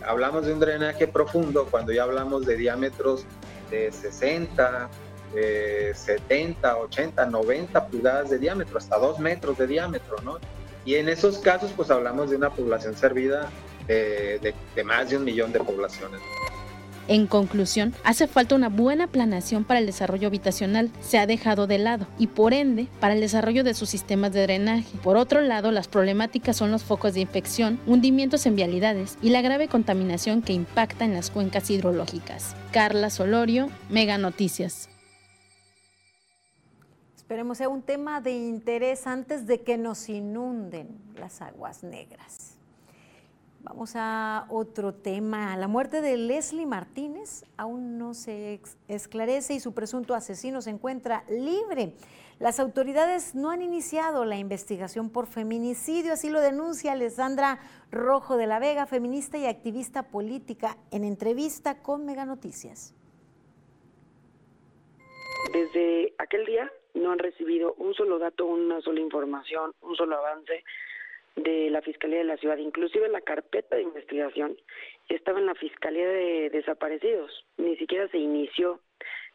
[0.06, 3.26] Hablamos de un drenaje profundo cuando ya hablamos de diámetros
[3.70, 4.88] de 60,
[5.94, 10.38] 70, 80, 90 pulgadas de diámetro, hasta 2 metros de diámetro, ¿no?
[10.84, 13.50] Y en esos casos, pues hablamos de una población servida
[13.86, 16.20] de, de más de un millón de poblaciones.
[17.08, 21.78] En conclusión, hace falta una buena planeación para el desarrollo habitacional, se ha dejado de
[21.78, 24.98] lado, y por ende, para el desarrollo de sus sistemas de drenaje.
[25.04, 29.42] Por otro lado, las problemáticas son los focos de infección, hundimientos en vialidades y la
[29.42, 32.56] grave contaminación que impacta en las cuencas hidrológicas.
[32.72, 34.88] Carla Solorio, Mega Noticias.
[37.16, 40.88] Esperemos sea un tema de interés antes de que nos inunden
[41.18, 42.55] las aguas negras.
[43.68, 45.56] Vamos a otro tema.
[45.56, 51.24] La muerte de Leslie Martínez aún no se esclarece y su presunto asesino se encuentra
[51.28, 51.94] libre.
[52.38, 57.58] Las autoridades no han iniciado la investigación por feminicidio, así lo denuncia Alessandra
[57.90, 62.94] Rojo de la Vega, feminista y activista política, en entrevista con Mega Noticias.
[65.52, 70.62] Desde aquel día no han recibido un solo dato, una sola información, un solo avance
[71.36, 72.56] de la Fiscalía de la Ciudad.
[72.56, 74.56] Inclusive la carpeta de investigación
[75.08, 77.44] estaba en la Fiscalía de Desaparecidos.
[77.58, 78.80] Ni siquiera se inició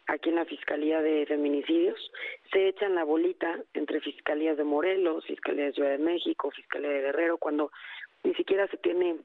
[0.08, 2.12] aquí en la Fiscalía de Feminicidios.
[2.52, 7.02] Se echan la bolita entre Fiscalías de Morelos, Fiscalía de Ciudad de México, Fiscalía de
[7.02, 7.72] Guerrero, cuando
[8.24, 9.18] ni siquiera se tiene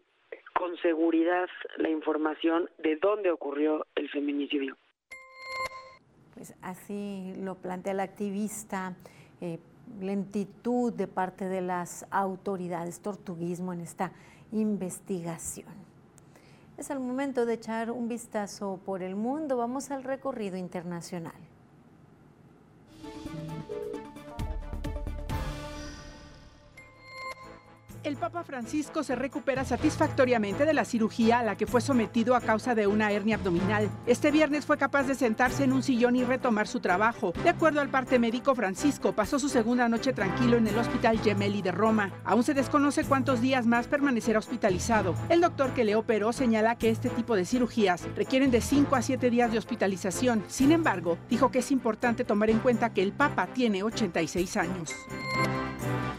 [0.55, 4.77] con seguridad la información de dónde ocurrió el feminicidio.
[6.35, 8.95] Pues así lo plantea el activista.
[9.41, 9.59] Eh,
[10.01, 14.12] lentitud de parte de las autoridades, tortuguismo en esta
[14.53, 15.68] investigación.
[16.76, 19.57] Es el momento de echar un vistazo por el mundo.
[19.57, 21.32] Vamos al recorrido internacional.
[28.07, 32.40] El Papa Francisco se recupera satisfactoriamente de la cirugía a la que fue sometido a
[32.40, 33.90] causa de una hernia abdominal.
[34.07, 37.32] Este viernes fue capaz de sentarse en un sillón y retomar su trabajo.
[37.42, 41.62] De acuerdo al parte médico, Francisco pasó su segunda noche tranquilo en el Hospital Gemelli
[41.62, 42.12] de Roma.
[42.24, 45.16] Aún se desconoce cuántos días más permanecerá hospitalizado.
[45.28, 49.02] El doctor que le operó señala que este tipo de cirugías requieren de 5 a
[49.02, 50.44] 7 días de hospitalización.
[50.46, 54.94] Sin embargo, dijo que es importante tomar en cuenta que el Papa tiene 86 años.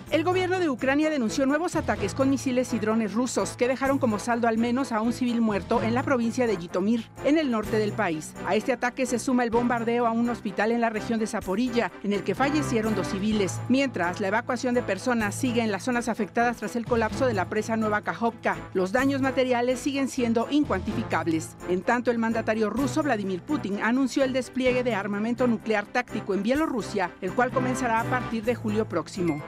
[0.10, 4.20] El gobierno de Ucrania denunció nuevos ataques con misiles y drones rusos que dejaron como
[4.20, 7.78] saldo al menos a un civil muerto en la provincia de Jitomir, en el norte
[7.78, 8.34] del país.
[8.45, 11.91] A este ataque se suma el bombardeo a un hospital en la región de Zaporilla,
[12.05, 16.08] en el que fallecieron dos civiles, mientras la evacuación de personas sigue en las zonas
[16.08, 18.55] afectadas tras el colapso de la presa Nueva Kajovka.
[18.74, 21.58] Los daños materiales siguen siendo incuantificables.
[21.68, 26.43] En tanto, el mandatario ruso Vladimir Putin anunció el despliegue de armamento nuclear táctico en
[26.43, 29.43] Bielorrusia, el cual comenzará a partir de julio próximo.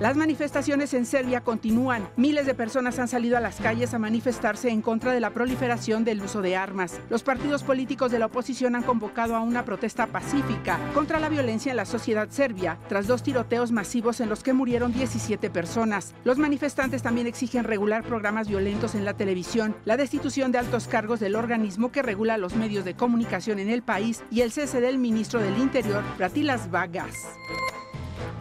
[0.00, 2.08] Las manifestaciones en Serbia continúan.
[2.16, 6.02] Miles de personas han salido a las calles a manifestarse en contra de la proliferación
[6.02, 7.00] del uso de armas.
[7.10, 11.70] Los partidos políticos de la oposición han convocado a una protesta pacífica contra la violencia
[11.70, 16.12] en la sociedad serbia, tras dos tiroteos masivos en los que murieron 17 personas.
[16.24, 21.20] Los manifestantes también exigen regular programas violentos en la televisión, la destitución de altos cargos
[21.20, 24.98] del organismo que regula los medios de comunicación en el país y el cese del
[24.98, 27.14] ministro del Interior, Pratilas Vagas.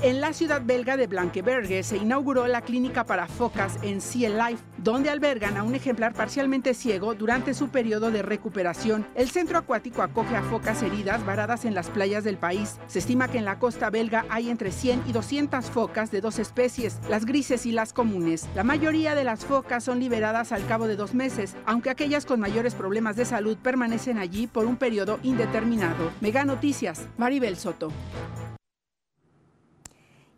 [0.02, 4.64] En la ciudad belga de Blanquebergue se inauguró la clínica para focas en Sea Life,
[4.78, 9.08] donde albergan a un ejemplar parcialmente ciego durante su periodo de recuperación.
[9.16, 12.80] El centro acuático acoge a focas heridas varadas en las playas del país.
[12.88, 16.40] Se estima que en la costa belga hay entre 100 y 200 focas de dos
[16.40, 18.50] especies, las grises y las comunes.
[18.56, 22.40] La mayoría de las focas son liberadas al cabo de dos meses, aunque aquellas con
[22.40, 26.12] mayores problemas de salud permanecen allí por un periodo indeterminado.
[26.22, 27.92] Mega Noticias, Maribel Soto.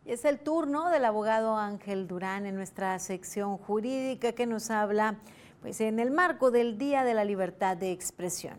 [0.05, 5.15] Es el turno del abogado Ángel Durán en nuestra sección jurídica que nos habla
[5.63, 8.53] pues en el marco del Día de la Libertad de Expresión.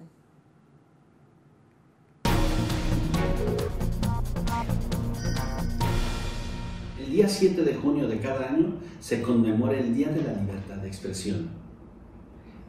[6.98, 10.78] El día 7 de junio de cada año se conmemora el Día de la Libertad
[10.78, 11.48] de Expresión.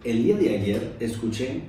[0.04, 1.64] El día de ayer escuché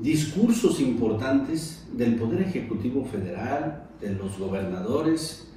[0.00, 5.47] discursos importantes del Poder Ejecutivo Federal, de los gobernadores,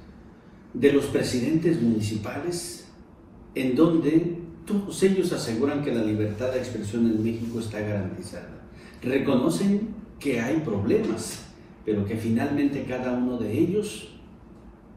[0.74, 2.86] de los presidentes municipales,
[3.54, 8.48] en donde todos ellos aseguran que la libertad de expresión en México está garantizada.
[9.02, 11.44] Reconocen que hay problemas,
[11.84, 14.08] pero que finalmente cada uno de ellos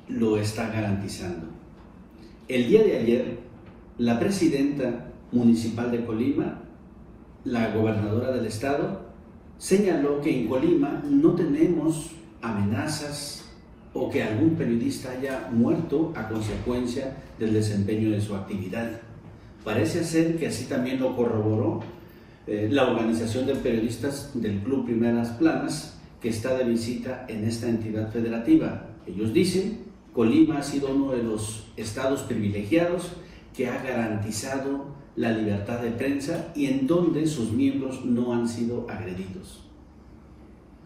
[0.07, 1.47] lo está garantizando.
[2.47, 3.39] El día de ayer,
[3.97, 6.61] la presidenta municipal de Colima,
[7.43, 9.01] la gobernadora del estado,
[9.57, 12.11] señaló que en Colima no tenemos
[12.41, 13.44] amenazas
[13.95, 18.99] o que algún periodista haya muerto a consecuencia del desempeño de su actividad.
[19.63, 21.79] Parece ser que así también lo corroboró
[22.45, 27.69] eh, la organización de periodistas del Club Primeras Planas, que está de visita en esta
[27.69, 28.89] entidad federativa.
[29.07, 29.79] Ellos dicen,
[30.13, 33.13] Colima ha sido uno de los estados privilegiados
[33.55, 38.87] que ha garantizado la libertad de prensa y en donde sus miembros no han sido
[38.89, 39.64] agredidos.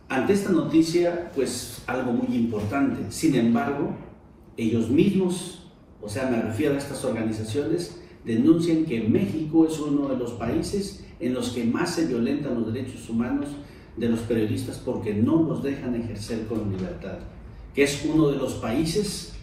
[0.09, 3.11] Ante esta noticia, pues algo muy importante.
[3.11, 3.95] Sin embargo,
[4.57, 5.67] ellos mismos,
[6.01, 11.05] o sea, me refiero a estas organizaciones, denuncian que México es uno de los países
[11.19, 13.49] en los que más se violentan los derechos humanos
[13.97, 17.19] de los periodistas porque no los dejan ejercer con libertad,
[17.75, 19.33] que es uno de los países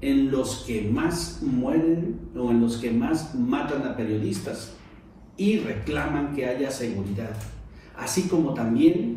[0.00, 4.72] en los que más mueren o en los que más matan a periodistas
[5.36, 7.36] y reclaman que haya seguridad,
[7.96, 9.15] así como también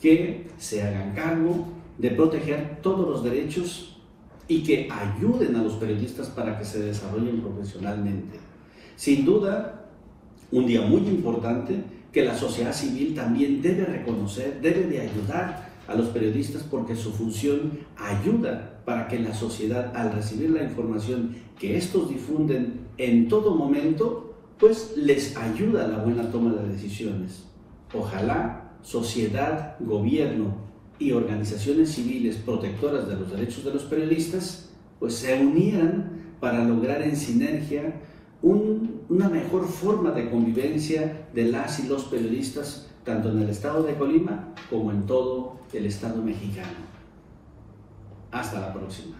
[0.00, 3.98] que se hagan cargo de proteger todos los derechos
[4.48, 8.38] y que ayuden a los periodistas para que se desarrollen profesionalmente.
[8.96, 9.86] Sin duda,
[10.50, 11.82] un día muy importante
[12.12, 17.12] que la sociedad civil también debe reconocer, debe de ayudar a los periodistas porque su
[17.12, 23.54] función ayuda para que la sociedad, al recibir la información que estos difunden en todo
[23.54, 27.44] momento, pues les ayuda a la buena toma de decisiones.
[27.92, 30.54] Ojalá sociedad, gobierno
[30.98, 37.02] y organizaciones civiles protectoras de los derechos de los periodistas, pues se unieran para lograr
[37.02, 37.94] en sinergia
[38.42, 43.94] una mejor forma de convivencia de las y los periodistas, tanto en el estado de
[43.94, 46.90] Colima como en todo el estado mexicano.
[48.30, 49.16] Hasta la próxima.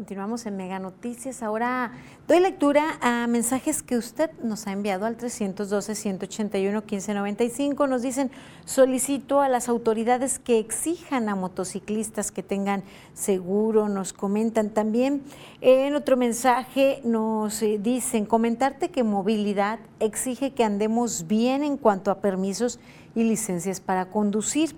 [0.00, 1.42] Continuamos en Mega Noticias.
[1.42, 1.92] Ahora
[2.26, 7.86] doy lectura a mensajes que usted nos ha enviado al 312-181-1595.
[7.86, 8.30] Nos dicen,
[8.64, 12.82] solicito a las autoridades que exijan a motociclistas que tengan
[13.12, 13.90] seguro.
[13.90, 15.22] Nos comentan también
[15.60, 22.10] en otro mensaje, nos eh, dicen, comentarte que movilidad exige que andemos bien en cuanto
[22.10, 22.80] a permisos
[23.14, 24.74] y licencias para conducir.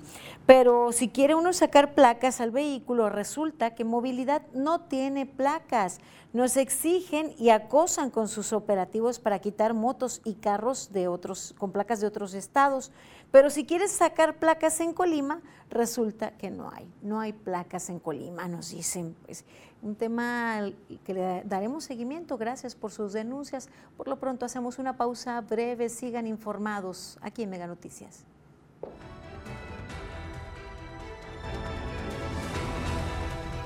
[0.46, 6.00] Pero si quiere uno sacar placas al vehículo, resulta que movilidad no tiene placas.
[6.32, 11.70] Nos exigen y acosan con sus operativos para quitar motos y carros de otros, con
[11.70, 12.90] placas de otros estados.
[13.30, 16.90] Pero si quieres sacar placas en Colima, resulta que no hay.
[17.02, 19.14] No hay placas en Colima, nos dicen.
[19.24, 19.44] Pues,
[19.80, 20.70] un tema
[21.04, 22.36] que le daremos seguimiento.
[22.36, 23.68] Gracias por sus denuncias.
[23.96, 25.88] Por lo pronto hacemos una pausa breve.
[25.88, 28.24] Sigan informados aquí en Mega Noticias.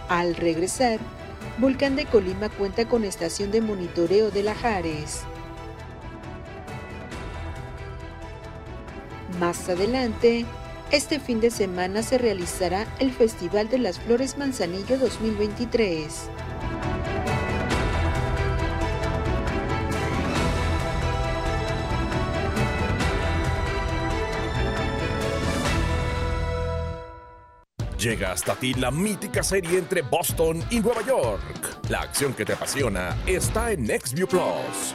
[0.08, 1.00] Al regresar,
[1.58, 5.22] Volcán de Colima cuenta con estación de monitoreo de Lajares.
[9.40, 10.46] Más adelante,
[10.92, 16.28] este fin de semana se realizará el Festival de las Flores Manzanillo 2023.
[28.06, 31.80] Llega hasta ti la mítica serie entre Boston y Nueva York.
[31.88, 34.94] La acción que te apasiona está en NextView Plus.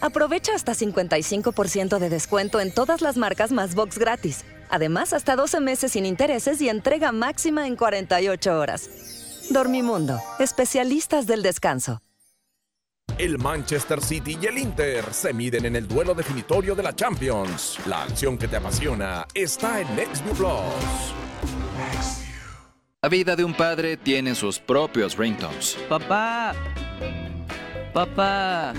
[0.00, 4.44] aprovecha hasta 55% de descuento en todas las marcas más box gratis.
[4.70, 8.88] Además, hasta 12 meses sin intereses y entrega máxima en 48 horas.
[9.50, 12.00] Dormimundo, especialistas del descanso.
[13.18, 17.78] El Manchester City y el Inter se miden en el duelo definitorio de la Champions.
[17.86, 21.14] La acción que te apasiona está en NextView Plus.
[23.02, 25.76] La vida de un padre tiene sus propios ringtones.
[25.88, 26.54] Papá.
[27.92, 28.72] Papá.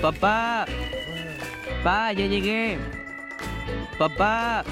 [0.00, 0.66] Papá.
[1.82, 2.78] Papá, ya llegué.
[3.98, 4.64] Papá.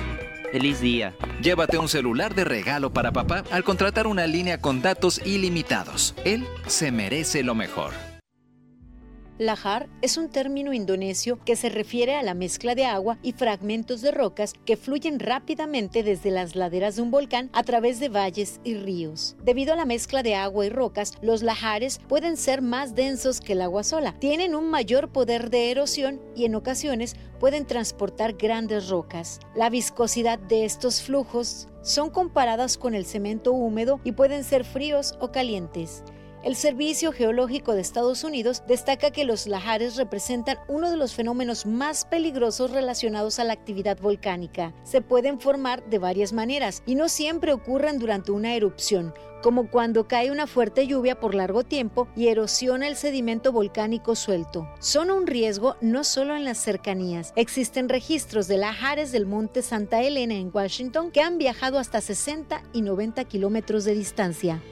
[0.53, 1.15] Feliz día.
[1.43, 6.15] Llévate un celular de regalo para papá al contratar una línea con datos ilimitados.
[6.25, 8.08] Él se merece lo mejor.
[9.39, 14.01] Lahar es un término indonesio que se refiere a la mezcla de agua y fragmentos
[14.01, 18.61] de rocas que fluyen rápidamente desde las laderas de un volcán a través de valles
[18.65, 19.37] y ríos.
[19.45, 23.53] Debido a la mezcla de agua y rocas, los lahares pueden ser más densos que
[23.53, 28.89] el agua sola, tienen un mayor poder de erosión y en ocasiones pueden transportar grandes
[28.89, 29.39] rocas.
[29.55, 35.15] La viscosidad de estos flujos son comparadas con el cemento húmedo y pueden ser fríos
[35.21, 36.03] o calientes.
[36.49, 41.67] El Servicio Geológico de Estados Unidos destaca que los lahares representan uno de los fenómenos
[41.67, 44.73] más peligrosos relacionados a la actividad volcánica.
[44.83, 50.09] Se pueden formar de varias maneras y no siempre ocurren durante una erupción, como cuando
[50.09, 54.67] cae una fuerte lluvia por largo tiempo y erosiona el sedimento volcánico suelto.
[54.79, 57.35] Son un riesgo no solo en las cercanías.
[57.37, 62.63] Existen registros de lahares del monte Santa Elena en Washington que han viajado hasta 60
[62.73, 64.63] y 90 kilómetros de distancia.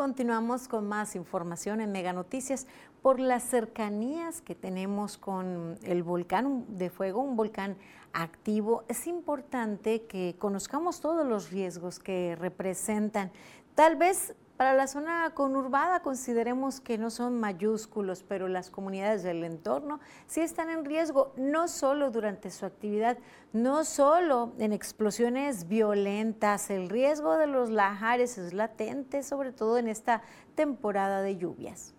[0.00, 2.66] Continuamos con más información en Mega Noticias
[3.02, 7.76] por las cercanías que tenemos con el volcán de fuego, un volcán
[8.14, 13.30] activo, es importante que conozcamos todos los riesgos que representan.
[13.74, 19.42] Tal vez para la zona conurbada consideremos que no son mayúsculos, pero las comunidades del
[19.42, 23.16] entorno sí están en riesgo, no solo durante su actividad,
[23.54, 29.88] no solo en explosiones violentas, el riesgo de los lajares es latente, sobre todo en
[29.88, 30.20] esta
[30.56, 31.94] temporada de lluvias.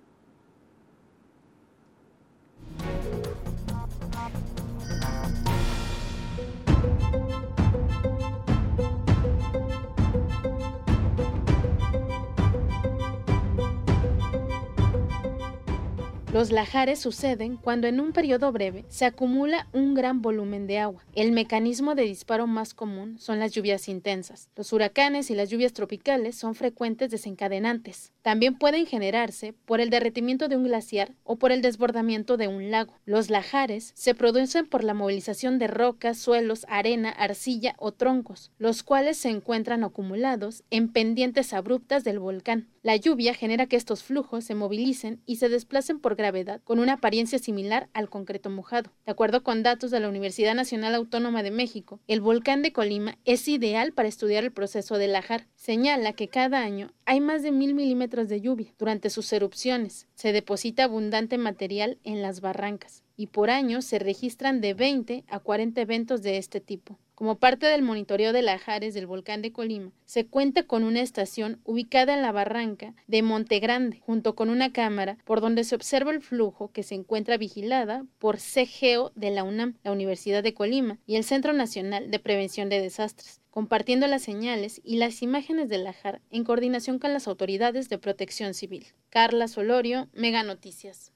[16.33, 21.03] Los lajares suceden cuando en un periodo breve se acumula un gran volumen de agua.
[21.13, 24.49] El mecanismo de disparo más común son las lluvias intensas.
[24.55, 28.13] Los huracanes y las lluvias tropicales son frecuentes desencadenantes.
[28.21, 32.71] También pueden generarse por el derretimiento de un glaciar o por el desbordamiento de un
[32.71, 32.93] lago.
[33.03, 38.83] Los lajares se producen por la movilización de rocas, suelos, arena, arcilla o troncos, los
[38.83, 42.69] cuales se encuentran acumulados en pendientes abruptas del volcán.
[42.83, 46.93] La lluvia genera que estos flujos se movilicen y se desplacen por gravedad con una
[46.93, 48.91] apariencia similar al concreto mojado.
[49.05, 53.19] De acuerdo con datos de la Universidad Nacional Autónoma de México, el volcán de Colima
[53.23, 55.45] es ideal para estudiar el proceso de lajar.
[55.55, 58.73] Señala que cada año hay más de mil milímetros de lluvia.
[58.79, 64.59] Durante sus erupciones se deposita abundante material en las barrancas y por año se registran
[64.59, 66.97] de 20 a 40 eventos de este tipo.
[67.21, 71.61] Como parte del monitoreo de lajares del volcán de Colima, se cuenta con una estación
[71.65, 76.09] ubicada en la barranca de Monte Grande, junto con una cámara por donde se observa
[76.09, 80.97] el flujo que se encuentra vigilada por CGO de la UNAM, la Universidad de Colima
[81.05, 85.83] y el Centro Nacional de Prevención de Desastres compartiendo las señales y las imágenes del
[85.83, 88.87] lajar en coordinación con las autoridades de protección civil.
[89.11, 91.11] Carla Solorio, Mega Noticias.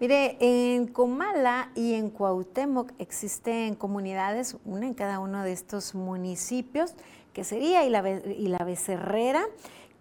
[0.00, 6.92] Mire, en Comala y en Cuauhtémoc existen comunidades, una en cada uno de estos municipios,
[7.32, 9.44] que sería y la, y la Becerrera,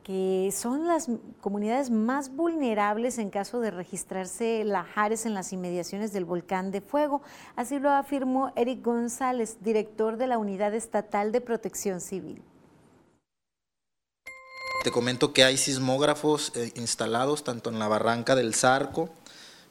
[0.03, 1.09] que son las
[1.41, 7.23] comunidades más vulnerables en caso de registrarse lajares en las inmediaciones del volcán de fuego.
[7.55, 12.43] Así lo afirmó Eric González, director de la Unidad Estatal de Protección Civil.
[14.83, 19.09] Te comento que hay sismógrafos eh, instalados tanto en la barranca del Zarco,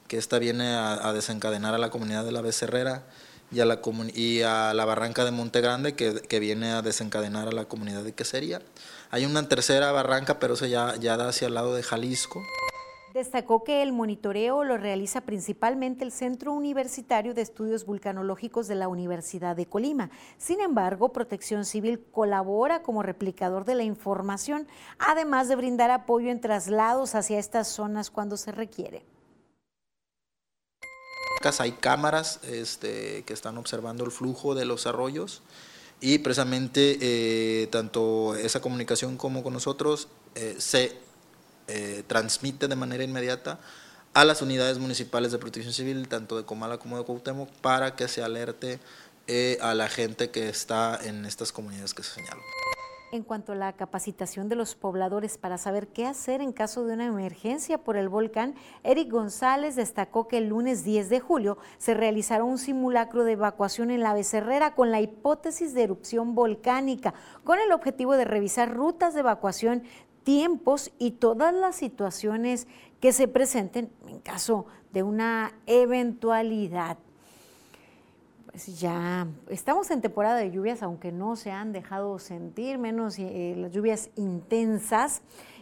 [0.06, 3.04] que esta viene a, desencadenar a la comunidad de la Becerrera
[3.50, 3.80] y a la,
[4.14, 8.12] y a la barranca de Monte Grande que, viene a desencadenar a la comunidad de
[8.12, 8.60] Quesería.
[9.10, 12.42] Hay una tercera barranca, pero ya, ya da hacia el lado de Jalisco.
[13.14, 18.88] Destacó que el monitoreo lo realiza principalmente el Centro Universitario de Estudios Vulcanológicos de la
[18.88, 20.10] Universidad de Colima.
[20.36, 24.66] Sin embargo, Protección Civil colabora como replicador de la información,
[24.98, 29.06] además de brindar apoyo en traslados hacia estas zonas cuando se requiere
[31.58, 35.42] hay cámaras este, que están observando el flujo de los arroyos
[36.00, 40.96] y precisamente eh, tanto esa comunicación como con nosotros eh, se
[41.68, 43.60] eh, transmite de manera inmediata
[44.12, 48.08] a las unidades municipales de protección civil, tanto de Comala como de Cuauhtémoc, para que
[48.08, 48.80] se alerte
[49.60, 52.44] a la gente que está en estas comunidades que se señalan
[53.12, 56.94] en cuanto a la capacitación de los pobladores para saber qué hacer en caso de
[56.94, 61.94] una emergencia por el volcán, Eric González destacó que el lunes 10 de julio se
[61.94, 67.58] realizará un simulacro de evacuación en la Becerrera con la hipótesis de erupción volcánica, con
[67.58, 69.84] el objetivo de revisar rutas de evacuación,
[70.24, 72.66] tiempos y todas las situaciones
[73.00, 76.98] que se presenten en caso de una eventualidad.
[78.64, 83.70] Ya estamos en temporada de lluvias, aunque no se han dejado sentir, menos eh, las
[83.70, 85.20] lluvias intensas.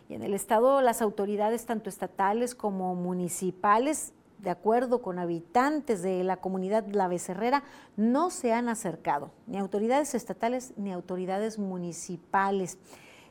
[0.09, 6.23] Y en el estado las autoridades, tanto estatales como municipales, de acuerdo con habitantes de
[6.23, 7.65] la comunidad La Becerrera,
[7.97, 12.79] no se han acercado, ni autoridades estatales ni autoridades municipales.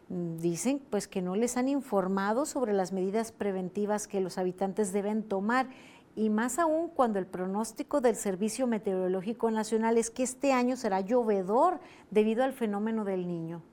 [0.10, 5.24] Dicen pues que no les han informado sobre las medidas preventivas que los habitantes deben
[5.24, 5.70] tomar
[6.16, 11.02] y más aún cuando el pronóstico del Servicio Meteorológico Nacional es que este año será
[11.02, 11.80] llovedor
[12.12, 13.64] debido al fenómeno del niño.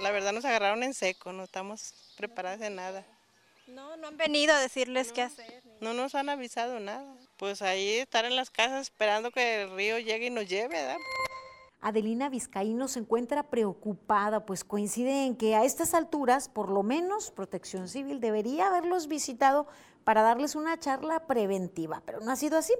[0.00, 3.04] La verdad nos agarraron en seco, no estamos preparadas de nada.
[3.66, 5.62] No, no han venido a decirles qué hacer.
[5.80, 7.14] No nos han avisado nada.
[7.36, 10.96] Pues ahí estar en las casas esperando que el río llegue y nos lleve, ¿verdad?
[11.80, 17.30] Adelina Vizcaíno se encuentra preocupada, pues coincide en que a estas alturas, por lo menos,
[17.30, 19.68] Protección Civil debería haberlos visitado
[20.08, 22.72] para darles una charla preventiva, pero no ha sido así.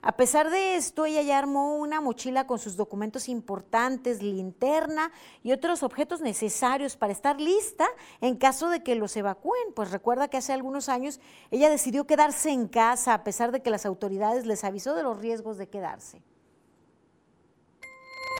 [0.00, 5.12] A pesar de esto, ella ya armó una mochila con sus documentos importantes, linterna
[5.42, 7.86] y otros objetos necesarios para estar lista
[8.22, 9.74] en caso de que los evacúen.
[9.76, 11.20] Pues recuerda que hace algunos años
[11.50, 15.18] ella decidió quedarse en casa a pesar de que las autoridades les avisó de los
[15.18, 16.22] riesgos de quedarse.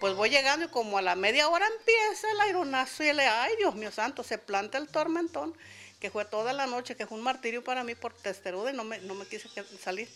[0.01, 3.53] Pues voy llegando y como a la media hora empieza el aeronazo y le, ay
[3.59, 5.55] Dios mío santo, se planta el tormentón,
[6.01, 8.99] que fue toda la noche, que fue un martirio para mí por testerude, no me,
[9.01, 9.49] no me quise
[9.79, 10.09] salir.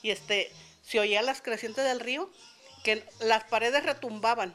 [0.00, 0.50] Y este,
[0.82, 2.30] se oía las crecientes del río,
[2.84, 4.54] que las paredes retumbaban,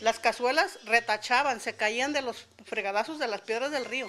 [0.00, 4.08] las cazuelas retachaban, se caían de los fregadazos de las piedras del río.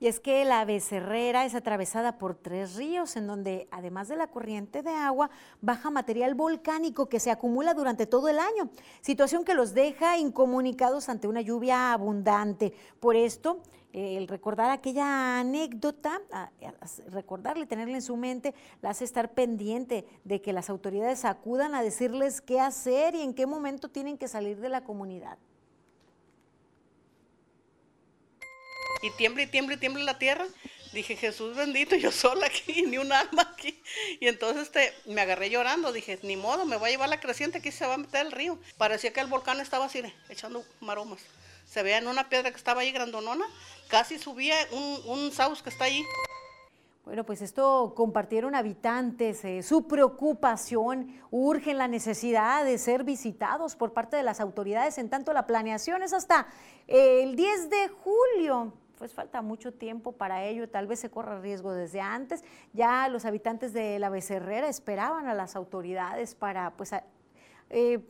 [0.00, 4.26] Y es que la becerrera es atravesada por tres ríos, en donde además de la
[4.26, 5.30] corriente de agua,
[5.62, 11.08] baja material volcánico que se acumula durante todo el año, situación que los deja incomunicados
[11.08, 12.74] ante una lluvia abundante.
[13.00, 13.62] Por esto,
[13.94, 16.20] el recordar aquella anécdota,
[17.12, 21.82] recordarle, tenerla en su mente, la hace estar pendiente de que las autoridades acudan a
[21.82, 25.38] decirles qué hacer y en qué momento tienen que salir de la comunidad.
[29.02, 30.46] Y tiembla y tiembla y tiembla la tierra.
[30.92, 33.80] Dije, Jesús bendito, yo sola aquí, ni un alma aquí.
[34.18, 37.58] Y entonces este, me agarré llorando, dije, ni modo, me voy a llevar la creciente,
[37.58, 38.58] aquí se va a meter el río.
[38.76, 41.20] Parecía que el volcán estaba así, echando maromas.
[41.64, 43.44] Se veía una piedra que estaba ahí grandonona,
[43.88, 46.04] casi subía un, un saus que está ahí.
[47.04, 53.92] Bueno, pues esto compartieron habitantes, eh, su preocupación, urgen la necesidad de ser visitados por
[53.92, 56.46] parte de las autoridades, en tanto la planeación es hasta
[56.86, 61.72] el 10 de julio pues falta mucho tiempo para ello, tal vez se corra riesgo
[61.72, 62.42] desde antes.
[62.72, 66.92] Ya los habitantes de la Becerrera esperaban a las autoridades para pues,
[67.70, 68.00] eh,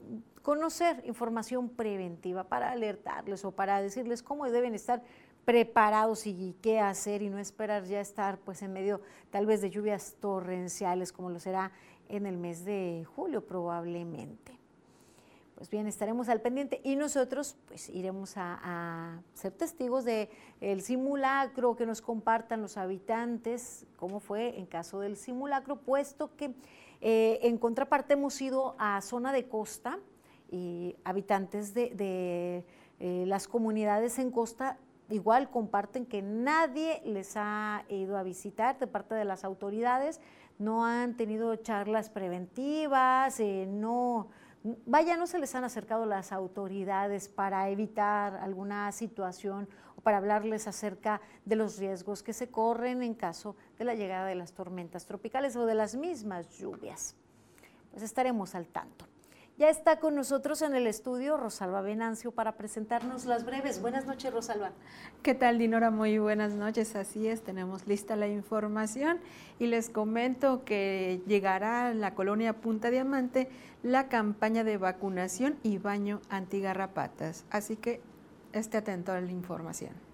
[0.44, 5.02] conocer información preventiva, para alertarles o para decirles cómo deben estar
[5.46, 9.70] preparados y qué hacer y no esperar ya estar pues en medio tal vez de
[9.70, 11.72] lluvias torrenciales como lo será
[12.10, 14.58] en el mes de julio probablemente.
[15.54, 20.28] Pues bien, estaremos al pendiente y nosotros pues iremos a, ser testigos del
[20.60, 26.54] el simulacro, que nos compartan los habitantes cómo fue en caso del simulacro, puesto que
[27.00, 29.98] eh, en contraparte hemos ido a zona de costa
[30.50, 32.64] y habitantes de,
[33.00, 34.78] eh, las comunidades en costa
[35.10, 40.20] igual comparten que nadie les ha ido a visitar de parte de las autoridades,
[40.58, 44.28] no han tenido charlas preventivas, eh, no
[44.86, 50.66] vaya, no se les han acercado las autoridades para evitar alguna situación o para hablarles
[50.66, 55.04] acerca de los riesgos que se corren en caso de la llegada de las tormentas
[55.06, 57.14] tropicales o de las mismas lluvias.
[57.90, 59.06] Pues estaremos al tanto.
[59.56, 63.80] Ya está con nosotros en el estudio Rosalba Venancio para presentarnos las breves.
[63.80, 64.72] Buenas noches, Rosalba.
[65.22, 65.92] ¿Qué tal, Dinora?
[65.92, 66.96] Muy buenas noches.
[66.96, 69.20] Así es, tenemos lista la información
[69.60, 73.48] y les comento que llegará a la colonia Punta Diamante
[73.84, 77.44] la campaña de vacunación y baño antigarrapatas.
[77.50, 78.00] Así que
[78.52, 80.13] esté atento a la información.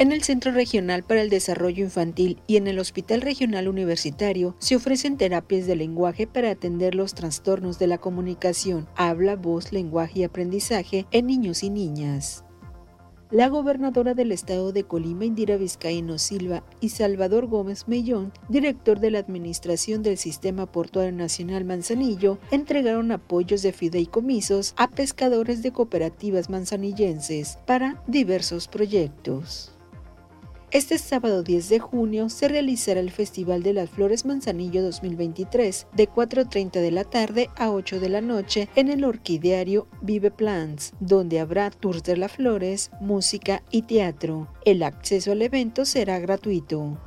[0.00, 4.76] En el Centro Regional para el Desarrollo Infantil y en el Hospital Regional Universitario se
[4.76, 10.22] ofrecen terapias de lenguaje para atender los trastornos de la comunicación, habla, voz, lenguaje y
[10.22, 12.44] aprendizaje en niños y niñas.
[13.32, 19.10] La gobernadora del estado de Colima, Indira Vizcaíno Silva, y Salvador Gómez Mellón, director de
[19.10, 26.48] la Administración del Sistema Portuario Nacional Manzanillo, entregaron apoyos de fideicomisos a pescadores de cooperativas
[26.50, 29.72] manzanillenses para diversos proyectos.
[30.70, 36.10] Este sábado 10 de junio se realizará el Festival de las Flores Manzanillo 2023 de
[36.10, 41.40] 4.30 de la tarde a 8 de la noche en el orquideario Vive Plants, donde
[41.40, 44.48] habrá tours de las flores, música y teatro.
[44.66, 46.98] El acceso al evento será gratuito.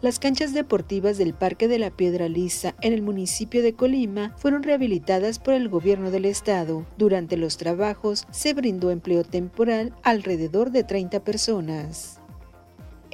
[0.00, 4.62] Las canchas deportivas del Parque de la Piedra Lisa en el municipio de Colima fueron
[4.62, 6.86] rehabilitadas por el gobierno del estado.
[6.98, 12.13] Durante los trabajos se brindó empleo temporal alrededor de 30 personas.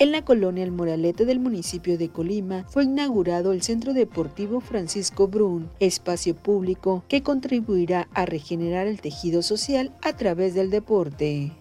[0.00, 5.28] En la colonia El Moralete del municipio de Colima fue inaugurado el Centro Deportivo Francisco
[5.28, 11.52] Brun, espacio público que contribuirá a regenerar el tejido social a través del deporte.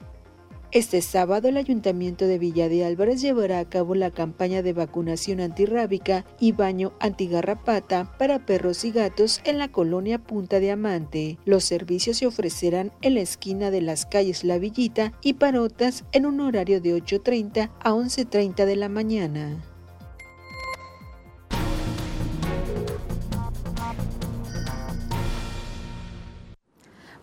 [0.72, 5.40] Este sábado el Ayuntamiento de Villa de Álvarez llevará a cabo la campaña de vacunación
[5.40, 11.40] antirrábica y baño antigarrapata para perros y gatos en la colonia Punta Diamante.
[11.44, 16.28] Los servicios se ofrecerán en la esquina de las calles La Villita y Parotas en
[16.28, 19.69] un horario de 8.30 a 11.30 de la mañana.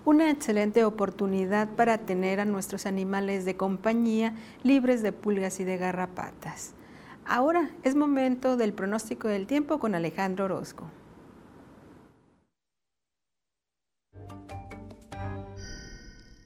[0.07, 5.79] Una excelente oportunidad para tener a nuestros animales de compañía libres de pulgas y de
[5.79, 6.75] garrapatas.
[7.27, 10.89] Ahora es momento del pronóstico del tiempo con Alejandro Orozco.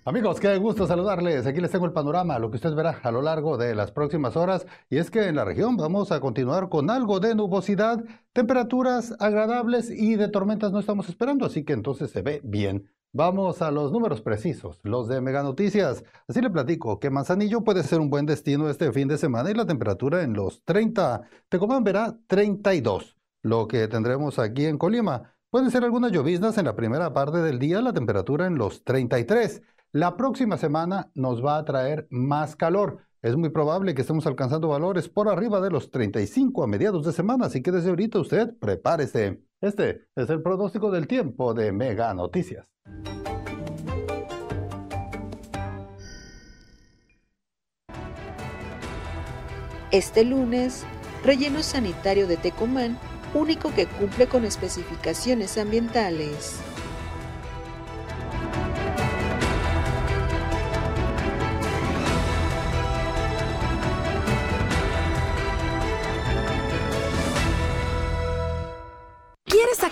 [0.07, 1.47] Amigos, qué gusto saludarles.
[1.47, 4.39] Aquí les tengo el panorama, lo que usted verá a lo largo de las próximas
[4.39, 4.67] horas.
[4.89, 8.03] Y es que en la región vamos a continuar con algo de nubosidad,
[8.33, 12.89] temperaturas agradables y de tormentas no estamos esperando, así que entonces se ve bien.
[13.13, 16.05] Vamos a los números precisos, los de Mega Noticias.
[16.29, 19.55] Así le platico que Manzanillo puede ser un buen destino este fin de semana y
[19.55, 21.23] la temperatura en los 30.
[21.49, 23.17] Tecomán verá 32.
[23.43, 25.35] Lo que tendremos aquí en Colima.
[25.51, 29.61] Pueden ser algunas lloviznas en la primera parte del día, la temperatura en los 33.
[29.91, 33.01] La próxima semana nos va a traer más calor.
[33.23, 37.13] Es muy probable que estemos alcanzando valores por arriba de los 35 a mediados de
[37.13, 39.43] semana, así que desde ahorita usted prepárese.
[39.61, 42.67] Este es el pronóstico del tiempo de Mega Noticias.
[49.91, 50.87] Este lunes,
[51.23, 52.99] relleno sanitario de Tecomán,
[53.35, 56.59] único que cumple con especificaciones ambientales.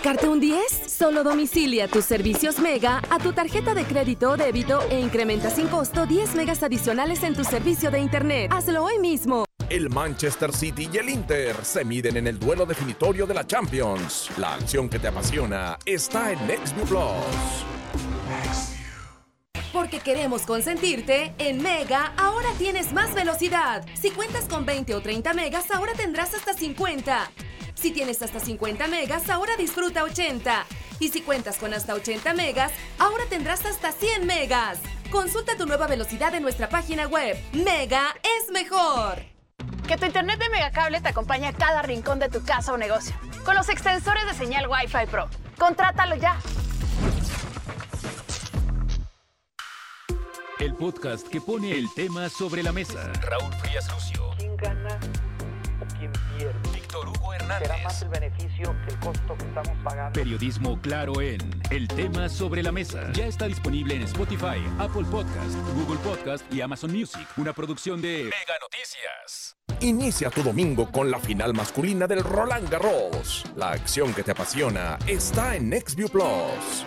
[0.09, 0.91] Sacarte un 10?
[0.91, 5.67] Solo domicilia tus servicios Mega a tu tarjeta de crédito o débito e incrementa sin
[5.67, 8.51] costo 10 megas adicionales en tu servicio de Internet.
[8.51, 9.45] Hazlo hoy mismo.
[9.69, 14.31] El Manchester City y el Inter se miden en el duelo definitorio de la Champions.
[14.37, 17.65] La acción que te apasiona está en NextView Plus.
[19.71, 23.85] Porque queremos consentirte, en Mega ahora tienes más velocidad.
[23.93, 27.29] Si cuentas con 20 o 30 megas, ahora tendrás hasta 50.
[27.79, 30.65] Si tienes hasta 50 megas, ahora disfruta 80.
[30.99, 34.79] Y si cuentas con hasta 80 megas, ahora tendrás hasta 100 megas.
[35.09, 37.37] Consulta tu nueva velocidad en nuestra página web.
[37.53, 39.23] Mega es mejor.
[39.87, 43.15] Que tu internet de Megacable te acompañe a cada rincón de tu casa o negocio.
[43.45, 45.29] Con los extensores de señal Wi-Fi Pro.
[45.57, 46.37] Contrátalo ya.
[50.59, 53.09] El podcast que pone el tema sobre la mesa.
[53.21, 54.31] Raúl Frías Lucio.
[54.37, 54.99] ¿Quién gana?
[57.57, 60.13] Será más el beneficio que el costo que estamos pagando.
[60.13, 61.39] Periodismo claro en
[61.71, 63.11] El tema sobre la mesa.
[63.13, 67.27] Ya está disponible en Spotify, Apple Podcast, Google Podcast y Amazon Music.
[67.37, 69.55] Una producción de Mega Noticias.
[69.81, 73.45] Inicia tu domingo con la final masculina del Roland Garros.
[73.55, 76.85] La acción que te apasiona está en NextView Plus.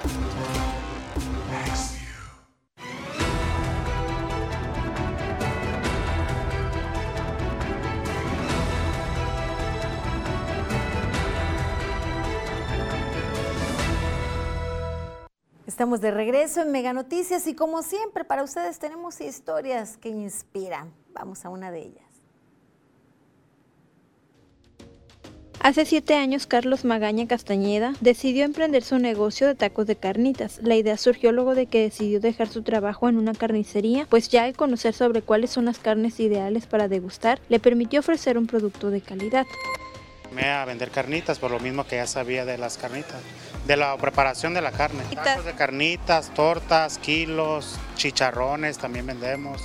[15.73, 20.93] Estamos de regreso en Mega Noticias y como siempre para ustedes tenemos historias que inspiran.
[21.14, 22.05] Vamos a una de ellas.
[25.61, 30.61] Hace siete años, Carlos Magaña Castañeda decidió emprender su negocio de tacos de carnitas.
[30.62, 34.47] La idea surgió luego de que decidió dejar su trabajo en una carnicería, pues ya
[34.47, 38.91] el conocer sobre cuáles son las carnes ideales para degustar le permitió ofrecer un producto
[38.91, 39.47] de calidad.
[40.35, 43.20] Me a vender carnitas por lo mismo que ya sabía de las carnitas,
[43.66, 45.03] de la preparación de la carne.
[45.14, 49.62] Tacos de carnitas, tortas, kilos, chicharrones también vendemos.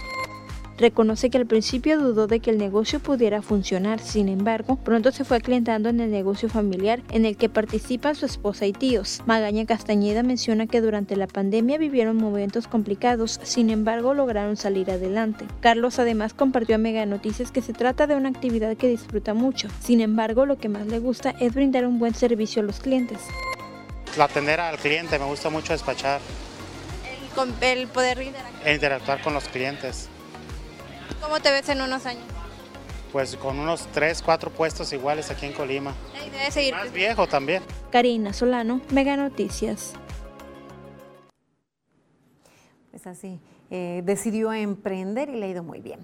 [0.77, 5.23] Reconoce que al principio dudó de que el negocio pudiera funcionar, sin embargo, pronto se
[5.23, 9.23] fue aclientando en el negocio familiar en el que participan su esposa y tíos.
[9.25, 15.45] Magaña Castañeda menciona que durante la pandemia vivieron momentos complicados, sin embargo lograron salir adelante.
[15.61, 19.69] Carlos además compartió a Mega Noticias que se trata de una actividad que disfruta mucho,
[19.81, 23.17] sin embargo lo que más le gusta es brindar un buen servicio a los clientes.
[24.19, 26.21] Atender al cliente, me gusta mucho despachar.
[27.61, 28.67] El, el poder interactuar.
[28.67, 30.09] E interactuar con los clientes.
[31.27, 32.23] ¿Cómo te ves en unos años?
[33.11, 35.93] Pues con unos 3, 4 puestos iguales aquí en Colima.
[36.25, 36.73] Y debe seguir.
[36.73, 37.63] Más viejo también.
[37.91, 39.91] Karina Solano, Mega Noticias.
[42.91, 45.99] Pues así, eh, decidió emprender y le ha ido muy bien.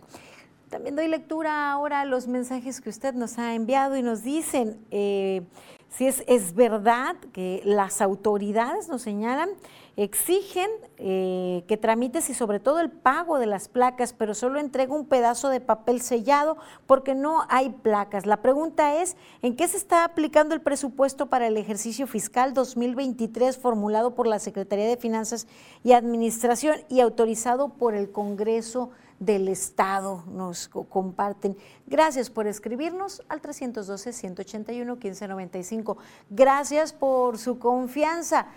[0.70, 4.78] También doy lectura ahora a los mensajes que usted nos ha enviado y nos dicen
[4.92, 5.44] eh,
[5.90, 9.52] si es, es verdad que las autoridades nos señalan
[9.96, 14.94] exigen eh, que tramites y sobre todo el pago de las placas, pero solo entrega
[14.94, 18.26] un pedazo de papel sellado porque no hay placas.
[18.26, 23.58] La pregunta es, ¿en qué se está aplicando el presupuesto para el ejercicio fiscal 2023
[23.58, 25.48] formulado por la Secretaría de Finanzas
[25.84, 28.90] y Administración y autorizado por el Congreso?
[29.20, 31.56] del Estado nos comparten.
[31.88, 35.96] Gracias por escribirnos al 312-181-1595.
[36.30, 38.48] Gracias por su confianza.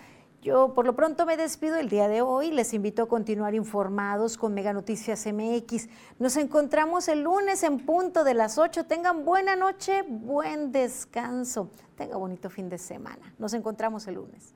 [0.41, 2.51] Yo por lo pronto me despido el día de hoy.
[2.51, 5.89] Les invito a continuar informados con Mega Noticias MX.
[6.19, 8.85] Nos encontramos el lunes en punto de las 8.
[8.85, 11.71] Tengan buena noche, buen descanso.
[11.95, 13.33] Tenga bonito fin de semana.
[13.39, 14.53] Nos encontramos el lunes.